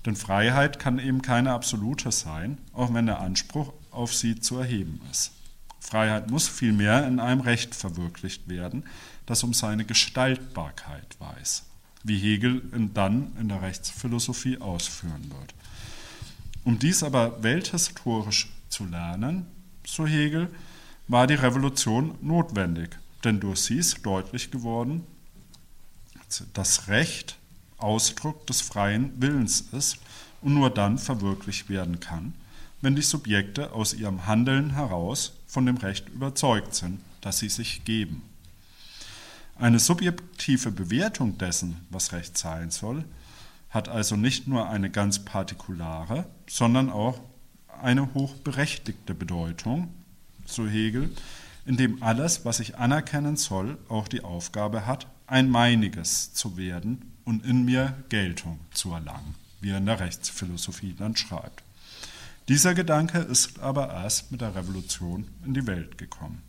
Denn 0.07 0.15
Freiheit 0.15 0.79
kann 0.79 1.01
eben 1.01 1.21
keine 1.21 1.51
absolute 1.51 2.13
sein, 2.13 2.59
auch 2.75 2.95
wenn 2.95 3.07
der 3.07 3.19
Anspruch 3.19 3.73
auf 3.91 4.15
sie 4.15 4.39
zu 4.39 4.59
erheben 4.59 5.01
ist. 5.11 5.33
Freiheit 5.81 6.31
muss 6.31 6.47
vielmehr 6.47 7.09
in 7.09 7.19
einem 7.19 7.41
Recht 7.41 7.75
verwirklicht 7.75 8.49
werden, 8.49 8.85
das 9.27 9.43
um 9.43 9.53
seine 9.53 9.85
Gestaltbarkeit 9.85 11.17
weiß, 11.19 11.65
wie 12.05 12.19
Hegel 12.19 12.63
dann 12.93 13.33
in 13.41 13.49
der 13.49 13.63
Rechtsphilosophie 13.63 14.59
ausführen 14.59 15.31
wird. 15.31 15.55
Um 16.65 16.79
dies 16.79 17.03
aber 17.03 17.43
welthistorisch 17.43 18.49
zu 18.69 18.85
lernen, 18.85 19.47
so 19.87 20.07
Hegel, 20.07 20.49
war 21.09 21.27
die 21.27 21.35
Revolution 21.35 22.15
notwendig, 22.23 22.97
denn 23.25 23.41
durch 23.41 23.61
sie 23.61 23.77
ist 23.77 24.05
deutlich 24.05 24.51
geworden, 24.51 25.03
dass 26.53 26.89
Recht 26.89 27.37
Ausdruck 27.79 28.47
des 28.47 28.61
freien 28.61 29.21
Willens 29.21 29.63
ist 29.73 29.99
und 30.41 30.55
nur 30.55 30.71
dann 30.71 30.99
verwirklicht 30.99 31.69
werden 31.69 32.01
kann, 32.01 32.35
wenn 32.81 32.97
die 32.97 33.03
Subjekte 33.03 33.73
aus 33.73 33.95
ihrem 33.95 34.27
Handeln 34.27 34.71
heraus 34.71 35.33
von 35.47 35.67
dem 35.67 35.77
Recht 35.77 36.09
überzeugt 36.09 36.75
sind, 36.75 37.01
dass 37.21 37.39
sie 37.39 37.49
sich 37.49 37.85
geben. 37.85 38.23
Eine 39.57 39.79
subjektive 39.79 40.73
Bewertung 40.73 41.39
dessen, 41.39 41.77
was 41.91 42.13
Recht 42.13 42.37
sein 42.37 42.71
soll, 42.71 43.05
hat 43.71 43.89
also 43.89 44.17
nicht 44.17 44.49
nur 44.49 44.69
eine 44.69 44.91
ganz 44.91 45.25
partikulare, 45.25 46.27
sondern 46.49 46.91
auch 46.91 47.21
eine 47.83 48.15
hochberechtigte 48.15 49.15
Bedeutung, 49.15 49.93
so 50.45 50.67
Hegel, 50.67 51.11
in 51.67 51.77
dem 51.77 52.03
alles, 52.03 52.45
was 52.45 52.61
ich 52.61 52.77
anerkennen 52.77 53.37
soll, 53.37 53.79
auch 53.89 54.09
die 54.09 54.23
Aufgabe 54.23 54.87
hat, 54.87 55.07
ein 55.27 55.49
meiniges 55.51 56.35
zu 56.35 56.57
werden 56.57 57.13
und 57.25 57.45
in 57.45 57.65
mir 57.65 57.95
Geltung 58.09 58.61
zu 58.73 58.93
erlangen, 58.93 59.35
wie 59.61 59.71
er 59.71 59.79
in 59.79 59.87
der 59.87 60.01
Rechtsphilosophie 60.01 60.95
dann 60.99 61.17
schreibt. 61.17 61.63
Dieser 62.49 62.75
Gedanke 62.75 63.19
ist 63.19 63.61
aber 63.61 63.91
erst 63.91 64.31
mit 64.31 64.43
der 64.43 64.55
Revolution 64.55 65.27
in 65.47 65.55
die 65.55 65.67
Welt 65.67 65.97
gekommen. 65.97 66.43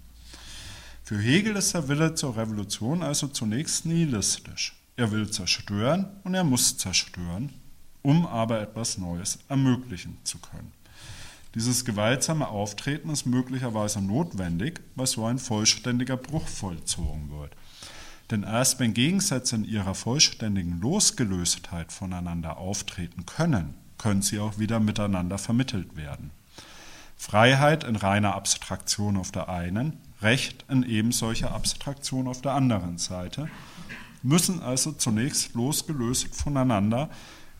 Für 1.05 1.19
Hegel 1.19 1.55
ist 1.55 1.75
der 1.75 1.87
Wille 1.87 2.15
zur 2.15 2.35
Revolution 2.35 3.03
also 3.03 3.27
zunächst 3.27 3.85
nihilistisch. 3.85 4.75
Er 4.95 5.11
will 5.11 5.29
zerstören 5.29 6.07
und 6.23 6.33
er 6.33 6.43
muss 6.43 6.79
zerstören, 6.79 7.53
um 8.01 8.25
aber 8.25 8.59
etwas 8.59 8.97
Neues 8.97 9.37
ermöglichen 9.47 10.17
zu 10.23 10.39
können. 10.39 10.71
Dieses 11.53 11.85
gewaltsame 11.85 12.47
Auftreten 12.47 13.11
ist 13.11 13.27
möglicherweise 13.27 14.01
notwendig, 14.01 14.81
weil 14.95 15.05
so 15.05 15.27
ein 15.27 15.37
vollständiger 15.37 16.17
Bruch 16.17 16.47
vollzogen 16.47 17.29
wird. 17.29 17.51
Denn 18.31 18.41
erst 18.41 18.79
wenn 18.79 18.95
Gegensätze 18.95 19.57
in 19.57 19.63
ihrer 19.63 19.93
vollständigen 19.93 20.81
Losgelöstheit 20.81 21.91
voneinander 21.91 22.57
auftreten 22.57 23.27
können, 23.27 23.75
können 23.99 24.23
sie 24.23 24.39
auch 24.39 24.57
wieder 24.57 24.79
miteinander 24.79 25.37
vermittelt 25.37 25.95
werden. 25.95 26.31
Freiheit 27.15 27.83
in 27.83 27.95
reiner 27.95 28.33
Abstraktion 28.33 29.17
auf 29.17 29.31
der 29.31 29.49
einen, 29.49 29.99
Recht 30.25 30.65
in 30.69 30.83
ebensolcher 30.83 31.53
Abstraktion 31.53 32.27
auf 32.27 32.41
der 32.41 32.53
anderen 32.53 32.97
Seite, 32.97 33.47
müssen 34.23 34.59
also 34.59 34.91
zunächst 34.91 35.53
losgelöst 35.53 36.35
voneinander, 36.35 37.11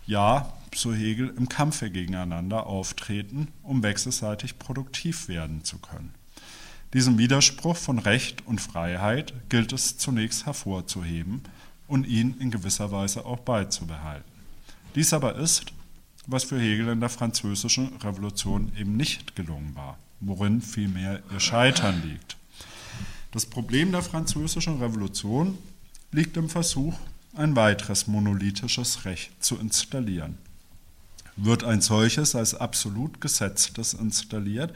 ja 0.08 0.52
so 0.74 0.92
Hegel, 0.94 1.34
im 1.38 1.48
Kampfe 1.48 1.92
gegeneinander 1.92 2.66
auftreten, 2.66 3.50
um 3.62 3.84
wechselseitig 3.84 4.58
produktiv 4.58 5.28
werden 5.28 5.64
zu 5.64 5.78
können. 5.78 6.14
Diesen 6.94 7.18
Widerspruch 7.20 7.78
von 7.78 8.00
Recht 8.00 8.46
und 8.48 8.60
Freiheit 8.60 9.34
gilt 9.50 9.72
es 9.72 9.98
zunächst 9.98 10.48
hervorzuheben 10.48 11.42
und 11.88 12.08
ihn 12.08 12.36
in 12.40 12.50
gewisser 12.50 12.92
Weise 12.92 13.26
auch 13.26 13.40
beizubehalten. 13.40 14.32
Dies 14.96 15.14
aber 15.14 15.36
ist, 15.36 15.72
was 16.26 16.46
für 16.46 16.60
Hegel 16.60 16.88
in 16.90 17.00
der 17.00 17.10
französischen 17.10 17.96
Revolution 17.98 18.72
eben 18.76 18.98
nicht 18.98 19.36
gelungen 19.36 19.76
war, 19.76 20.00
worin 20.20 20.62
vielmehr 20.62 21.22
ihr 21.32 21.40
Scheitern 21.40 22.02
liegt. 22.04 22.38
Das 23.36 23.46
Problem 23.46 23.92
der 23.92 24.02
französischen 24.02 24.82
Revolution 24.82 25.58
liegt 26.14 26.38
im 26.38 26.48
Versuch, 26.48 26.94
ein 27.34 27.54
weiteres 27.58 28.08
monolithisches 28.08 29.04
Recht 29.04 29.44
zu 29.44 29.58
installieren. 29.58 30.38
Wird 31.36 31.66
ein 31.66 31.82
solches 31.82 32.34
als 32.34 32.56
absolut 32.56 33.20
gesetztes 33.20 33.94
installiert, 33.94 34.74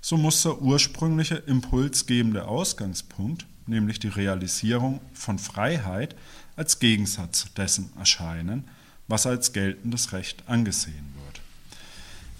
so 0.00 0.16
muss 0.16 0.44
der 0.44 0.62
ursprüngliche 0.62 1.34
impulsgebende 1.34 2.46
Ausgangspunkt, 2.46 3.46
nämlich 3.66 3.98
die 3.98 4.06
Realisierung 4.06 5.00
von 5.12 5.40
Freiheit, 5.40 6.14
als 6.54 6.78
Gegensatz 6.78 7.52
dessen 7.54 7.90
erscheinen, 7.98 8.62
was 9.08 9.26
als 9.26 9.52
geltendes 9.52 10.12
Recht 10.12 10.44
angesehen 10.46 11.14
wird. 11.24 11.40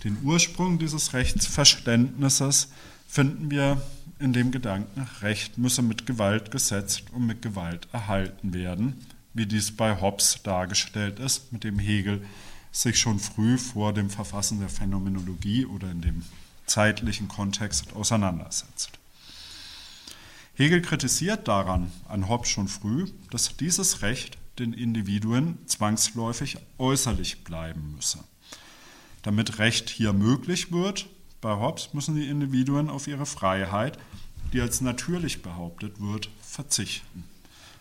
Den 0.04 0.18
Ursprung 0.22 0.78
dieses 0.78 1.14
Rechtsverständnisses 1.14 2.68
finden 3.08 3.50
wir 3.50 3.82
in 4.18 4.32
dem 4.32 4.50
Gedanken, 4.50 5.06
Recht 5.20 5.58
müsse 5.58 5.82
mit 5.82 6.06
Gewalt 6.06 6.50
gesetzt 6.50 7.04
und 7.12 7.26
mit 7.26 7.42
Gewalt 7.42 7.88
erhalten 7.92 8.52
werden, 8.52 9.06
wie 9.34 9.46
dies 9.46 9.76
bei 9.76 10.00
Hobbes 10.00 10.40
dargestellt 10.42 11.20
ist, 11.20 11.52
mit 11.52 11.64
dem 11.64 11.78
Hegel 11.78 12.24
sich 12.72 12.98
schon 12.98 13.18
früh 13.18 13.58
vor 13.58 13.92
dem 13.92 14.10
Verfassen 14.10 14.60
der 14.60 14.68
Phänomenologie 14.68 15.66
oder 15.66 15.90
in 15.90 16.00
dem 16.00 16.22
zeitlichen 16.66 17.28
Kontext 17.28 17.94
auseinandersetzt. 17.94 18.90
Hegel 20.54 20.82
kritisiert 20.82 21.46
daran 21.46 21.92
an 22.08 22.28
Hobbes 22.28 22.48
schon 22.48 22.68
früh, 22.68 23.06
dass 23.30 23.56
dieses 23.56 24.02
Recht 24.02 24.38
den 24.58 24.72
Individuen 24.72 25.58
zwangsläufig 25.66 26.58
äußerlich 26.78 27.44
bleiben 27.44 27.94
müsse. 27.94 28.18
Damit 29.22 29.58
Recht 29.58 29.88
hier 29.88 30.12
möglich 30.12 30.72
wird, 30.72 31.06
bei 31.40 31.56
Hobbes 31.56 31.94
müssen 31.94 32.16
die 32.16 32.28
Individuen 32.28 32.90
auf 32.90 33.06
ihre 33.06 33.26
Freiheit, 33.26 33.98
die 34.52 34.60
als 34.60 34.80
natürlich 34.80 35.42
behauptet 35.42 36.00
wird, 36.00 36.30
verzichten. 36.42 37.24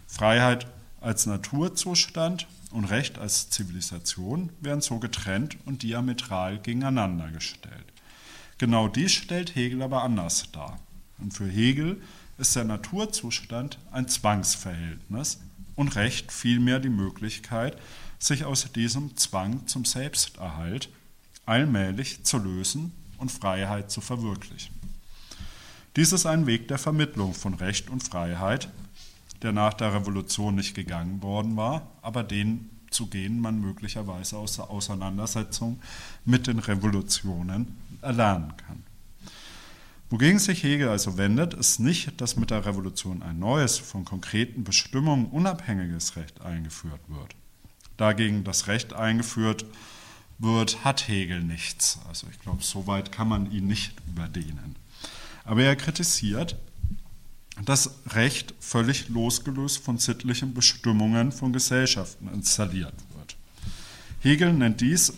Freiheit 0.07 0.67
als 1.01 1.25
Naturzustand 1.25 2.47
und 2.71 2.85
Recht 2.85 3.17
als 3.17 3.49
Zivilisation 3.49 4.49
werden 4.59 4.81
so 4.81 4.99
getrennt 4.99 5.57
und 5.65 5.83
diametral 5.83 6.59
gegeneinander 6.59 7.29
gestellt. 7.31 7.85
Genau 8.57 8.87
dies 8.87 9.11
stellt 9.11 9.55
Hegel 9.55 9.81
aber 9.81 10.03
anders 10.03 10.51
dar. 10.51 10.79
Und 11.19 11.33
für 11.33 11.47
Hegel 11.47 12.01
ist 12.37 12.55
der 12.55 12.63
Naturzustand 12.63 13.79
ein 13.91 14.07
Zwangsverhältnis 14.07 15.39
und 15.75 15.95
Recht 15.95 16.31
vielmehr 16.31 16.79
die 16.79 16.89
Möglichkeit, 16.89 17.77
sich 18.19 18.45
aus 18.45 18.71
diesem 18.73 19.15
Zwang 19.15 19.67
zum 19.67 19.85
Selbsterhalt 19.85 20.89
allmählich 21.45 22.23
zu 22.23 22.37
lösen 22.37 22.91
und 23.17 23.31
Freiheit 23.31 23.91
zu 23.91 24.01
verwirklichen. 24.01 24.75
Dies 25.95 26.11
ist 26.11 26.25
ein 26.25 26.45
Weg 26.45 26.67
der 26.67 26.77
Vermittlung 26.77 27.33
von 27.33 27.53
Recht 27.55 27.89
und 27.89 28.03
Freiheit, 28.03 28.69
der 29.41 29.51
nach 29.51 29.73
der 29.73 29.93
Revolution 29.93 30.55
nicht 30.55 30.75
gegangen 30.75 31.21
worden 31.21 31.57
war, 31.57 31.87
aber 32.01 32.23
den 32.23 32.69
abzugehen, 32.97 33.39
man 33.39 33.61
möglicherweise 33.61 34.37
aus 34.37 34.55
der 34.55 34.69
Auseinandersetzung 34.69 35.79
mit 36.25 36.47
den 36.47 36.59
Revolutionen 36.59 37.77
erlernen 38.01 38.53
kann. 38.57 38.83
Wogegen 40.09 40.39
sich 40.39 40.63
Hegel 40.63 40.87
also 40.87 41.17
wendet, 41.17 41.53
ist 41.53 41.79
nicht, 41.79 42.21
dass 42.21 42.37
mit 42.37 42.49
der 42.49 42.65
Revolution 42.65 43.21
ein 43.21 43.39
neues, 43.39 43.77
von 43.77 44.05
konkreten 44.05 44.63
Bestimmungen 44.63 45.25
unabhängiges 45.25 46.15
Recht 46.15 46.41
eingeführt 46.41 47.01
wird. 47.07 47.35
Dagegen 47.97 48.43
das 48.43 48.67
Recht 48.67 48.93
eingeführt 48.93 49.65
wird, 50.39 50.83
hat 50.83 51.07
Hegel 51.07 51.41
nichts. 51.41 51.99
Also 52.07 52.27
ich 52.31 52.39
glaube, 52.39 52.63
so 52.63 52.87
weit 52.87 53.11
kann 53.11 53.27
man 53.27 53.51
ihn 53.51 53.67
nicht 53.67 53.93
überdehnen. 54.07 54.75
Aber 55.43 55.63
er 55.63 55.75
kritisiert, 55.75 56.57
dass 57.63 57.91
Recht 58.07 58.53
völlig 58.59 59.09
losgelöst 59.09 59.79
von 59.79 59.97
sittlichen 59.97 60.53
Bestimmungen 60.53 61.31
von 61.31 61.53
Gesellschaften 61.53 62.27
installiert 62.33 62.93
wird. 63.15 63.35
Hegel 64.19 64.53
nennt 64.53 64.81
dies 64.81 65.13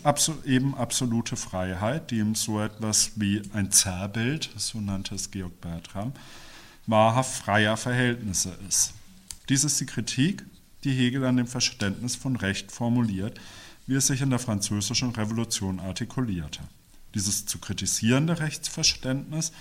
eben 0.45 0.75
absolute 0.75 1.35
Freiheit, 1.35 2.11
die 2.11 2.19
ihm 2.19 2.35
so 2.35 2.61
etwas 2.61 3.11
wie 3.15 3.41
ein 3.53 3.71
Zerrbild, 3.71 4.49
so 4.55 4.79
nannte 4.79 5.15
es 5.15 5.31
Georg 5.31 5.59
Bertram, 5.61 6.13
wahrhaft 6.85 7.43
freier 7.43 7.77
Verhältnisse 7.77 8.57
ist. 8.67 8.93
Dies 9.49 9.63
ist 9.63 9.79
die 9.79 9.85
Kritik, 9.85 10.45
die 10.83 10.91
Hegel 10.91 11.25
an 11.25 11.37
dem 11.37 11.47
Verständnis 11.47 12.15
von 12.15 12.35
Recht 12.35 12.71
formuliert, 12.71 13.39
wie 13.89 13.95
es 13.95 14.05
sich 14.05 14.21
in 14.21 14.29
der 14.29 14.37
französischen 14.37 15.09
Revolution 15.09 15.79
artikulierte. 15.79 16.59
Dieses 17.15 17.47
zu 17.47 17.57
kritisierende 17.57 18.39
Rechtsverständnis 18.39 19.51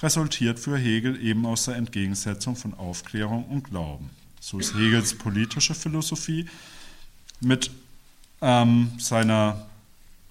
resultiert 0.00 0.60
für 0.60 0.78
Hegel 0.78 1.20
eben 1.20 1.44
aus 1.44 1.64
der 1.64 1.74
Entgegensetzung 1.74 2.54
von 2.54 2.74
Aufklärung 2.74 3.46
und 3.46 3.64
Glauben. 3.64 4.10
So 4.38 4.60
ist 4.60 4.76
Hegels 4.76 5.18
politische 5.18 5.74
Philosophie 5.74 6.46
mit 7.40 7.72
ähm, 8.40 8.92
seiner 8.98 9.66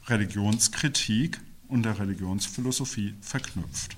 Religionskritik 0.07 1.37
und 1.67 1.83
der 1.83 1.99
Religionsphilosophie 1.99 3.13
verknüpft. 3.19 3.97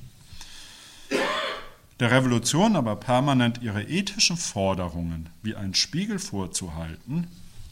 Der 2.00 2.10
Revolution 2.10 2.76
aber 2.76 2.96
permanent 2.96 3.62
ihre 3.62 3.84
ethischen 3.84 4.38
Forderungen 4.38 5.30
wie 5.44 5.56
ein 5.56 5.76
Spiegel 5.76 6.18
vorzuhalten, 6.18 7.28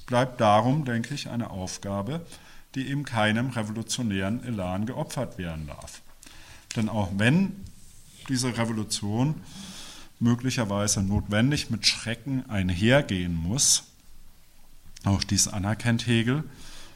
bleibt 0.05 0.41
darum, 0.41 0.85
denke 0.85 1.13
ich, 1.13 1.29
eine 1.29 1.49
Aufgabe, 1.49 2.25
die 2.75 2.87
eben 2.87 3.03
keinem 3.03 3.49
revolutionären 3.49 4.43
Elan 4.43 4.85
geopfert 4.85 5.37
werden 5.37 5.67
darf. 5.67 6.01
Denn 6.75 6.89
auch 6.89 7.09
wenn 7.17 7.55
diese 8.29 8.57
Revolution 8.57 9.35
möglicherweise 10.19 11.03
notwendig 11.03 11.69
mit 11.69 11.85
Schrecken 11.85 12.49
einhergehen 12.49 13.35
muss, 13.35 13.83
auch 15.03 15.23
dies 15.23 15.47
anerkennt 15.47 16.07
Hegel, 16.07 16.43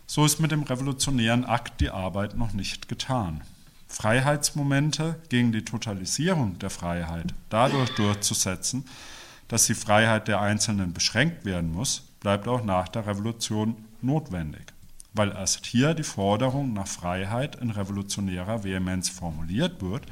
so 0.05 0.25
ist 0.25 0.39
mit 0.39 0.51
dem 0.51 0.63
revolutionären 0.63 1.43
Akt 1.43 1.81
die 1.81 1.89
Arbeit 1.89 2.37
noch 2.37 2.53
nicht 2.53 2.87
getan. 2.87 3.41
Freiheitsmomente 3.89 5.19
gegen 5.29 5.51
die 5.51 5.65
Totalisierung 5.65 6.57
der 6.59 6.69
Freiheit 6.69 7.33
dadurch 7.49 7.89
durchzusetzen, 7.95 8.85
dass 9.49 9.65
die 9.65 9.75
Freiheit 9.75 10.27
der 10.27 10.41
Einzelnen 10.41 10.93
beschränkt 10.93 11.45
werden 11.45 11.71
muss, 11.71 12.06
bleibt 12.27 12.49
auch 12.49 12.61
nach 12.61 12.89
der 12.89 13.07
Revolution 13.07 13.77
notwendig, 14.01 14.73
weil 15.13 15.29
erst 15.29 15.65
hier 15.65 15.93
die 15.93 16.03
Forderung 16.03 16.73
nach 16.73 16.85
Freiheit 16.85 17.55
in 17.55 17.71
revolutionärer 17.71 18.65
Vehemenz 18.65 19.07
formuliert 19.07 19.81
wird, 19.81 20.05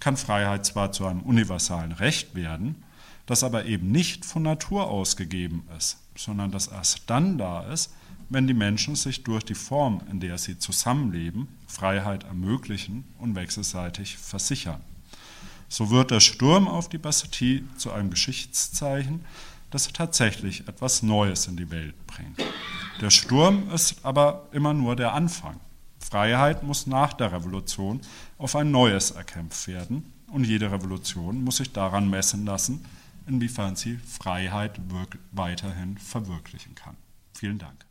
kann 0.00 0.16
Freiheit 0.16 0.66
zwar 0.66 0.90
zu 0.90 1.06
einem 1.06 1.20
universalen 1.20 1.92
Recht 1.92 2.34
werden, 2.34 2.82
das 3.26 3.44
aber 3.44 3.66
eben 3.66 3.92
nicht 3.92 4.24
von 4.24 4.42
Natur 4.42 4.88
aus 4.88 5.16
gegeben 5.16 5.62
ist, 5.78 5.98
sondern 6.16 6.50
das 6.50 6.66
erst 6.66 7.02
dann 7.06 7.38
da 7.38 7.62
ist, 7.72 7.94
wenn 8.28 8.48
die 8.48 8.54
Menschen 8.54 8.96
sich 8.96 9.22
durch 9.22 9.44
die 9.44 9.54
Form, 9.54 10.00
in 10.10 10.18
der 10.18 10.38
sie 10.38 10.58
zusammenleben, 10.58 11.46
Freiheit 11.68 12.24
ermöglichen 12.24 13.04
und 13.20 13.36
wechselseitig 13.36 14.18
versichern. 14.18 14.80
So 15.68 15.90
wird 15.90 16.10
der 16.10 16.18
Sturm 16.18 16.66
auf 16.66 16.88
die 16.88 16.98
Bastille 16.98 17.62
zu 17.76 17.92
einem 17.92 18.10
Geschichtszeichen, 18.10 19.20
das 19.72 19.88
tatsächlich 19.92 20.68
etwas 20.68 21.02
Neues 21.02 21.46
in 21.46 21.56
die 21.56 21.70
Welt 21.70 21.94
bringt. 22.06 22.38
Der 23.00 23.10
Sturm 23.10 23.70
ist 23.70 24.04
aber 24.04 24.48
immer 24.52 24.74
nur 24.74 24.94
der 24.94 25.14
Anfang. 25.14 25.58
Freiheit 25.98 26.62
muss 26.62 26.86
nach 26.86 27.12
der 27.14 27.32
Revolution 27.32 28.00
auf 28.38 28.54
ein 28.54 28.70
neues 28.70 29.12
erkämpft 29.12 29.66
werden 29.66 30.12
und 30.28 30.44
jede 30.44 30.70
Revolution 30.70 31.42
muss 31.42 31.56
sich 31.56 31.72
daran 31.72 32.10
messen 32.10 32.44
lassen, 32.44 32.84
inwiefern 33.26 33.76
sie 33.76 33.96
Freiheit 33.96 34.78
weiterhin 35.32 35.96
verwirklichen 35.98 36.74
kann. 36.74 36.96
Vielen 37.34 37.58
Dank. 37.58 37.86